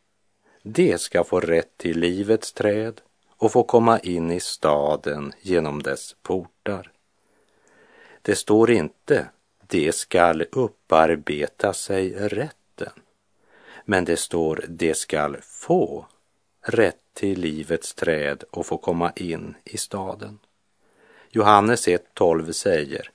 de 0.62 0.99
ska 0.99 1.25
få 1.25 1.40
rätt 1.40 1.77
till 1.77 1.99
livets 1.99 2.53
träd 2.53 3.01
och 3.37 3.53
få 3.53 3.62
komma 3.62 3.99
in 3.99 4.31
i 4.31 4.40
staden 4.40 5.33
genom 5.40 5.83
dess 5.83 6.16
portar. 6.23 6.92
Det 8.23 8.37
står 8.37 8.70
inte 8.70 9.29
de 9.66 9.92
skall 9.92 10.44
upparbeta 10.53 11.73
sig 11.73 12.11
rätten, 12.11 12.92
men 13.85 14.05
det 14.05 14.16
står 14.16 14.64
de 14.68 14.94
skall 14.94 15.37
få 15.42 16.07
rätt 16.61 16.96
till 17.14 17.40
livets 17.40 17.94
träd 17.94 18.44
och 18.51 18.66
få 18.66 18.77
komma 18.77 19.12
in 19.16 19.55
i 19.64 19.77
staden. 19.77 20.38
Johannes 21.31 21.88
1.12 21.88 22.53
säger, 22.53 23.11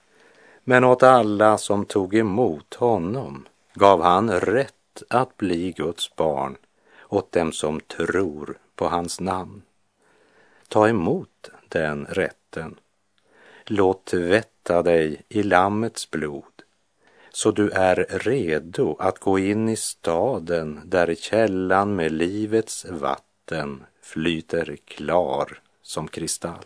men 0.64 0.84
åt 0.84 1.04
alla 1.04 1.58
som 1.58 1.86
tog 1.86 2.16
emot 2.16 2.74
honom 2.74 3.48
gav 3.74 4.02
han 4.02 4.32
rätt 4.32 5.04
att 5.10 5.38
bli 5.38 5.72
Guds 5.72 6.16
barn 6.16 6.58
åt 7.10 7.32
dem 7.32 7.52
som 7.52 7.80
tror 7.80 8.58
på 8.76 8.88
hans 8.88 9.20
namn. 9.20 9.62
Ta 10.68 10.90
emot 10.90 11.50
den 11.70 12.06
rätten. 12.06 12.76
Låt 13.66 14.06
tvätta 14.06 14.84
dig 14.84 15.22
i 15.30 15.44
Lammets 15.44 16.12
blod 16.12 16.56
så 17.36 17.52
du 17.52 17.70
är 17.70 17.96
redo 18.10 18.96
att 19.00 19.20
gå 19.20 19.40
in 19.40 19.70
i 19.70 19.76
staden 19.76 20.82
där 20.86 21.16
källan 21.16 21.96
med 21.96 22.12
livets 22.12 22.86
vatten 22.86 23.84
flyter 24.02 24.78
klar 24.86 25.62
som 25.82 26.08
kristall. 26.08 26.66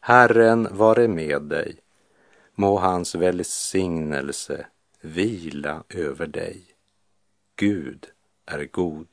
Herren 0.00 0.68
vare 0.70 1.08
med 1.08 1.42
dig. 1.42 1.76
Må 2.54 2.78
hans 2.78 3.14
välsignelse 3.14 4.66
vila 5.00 5.84
över 5.88 6.26
dig. 6.26 6.62
Gud 7.56 8.06
är 8.48 8.64
god. 8.64 9.06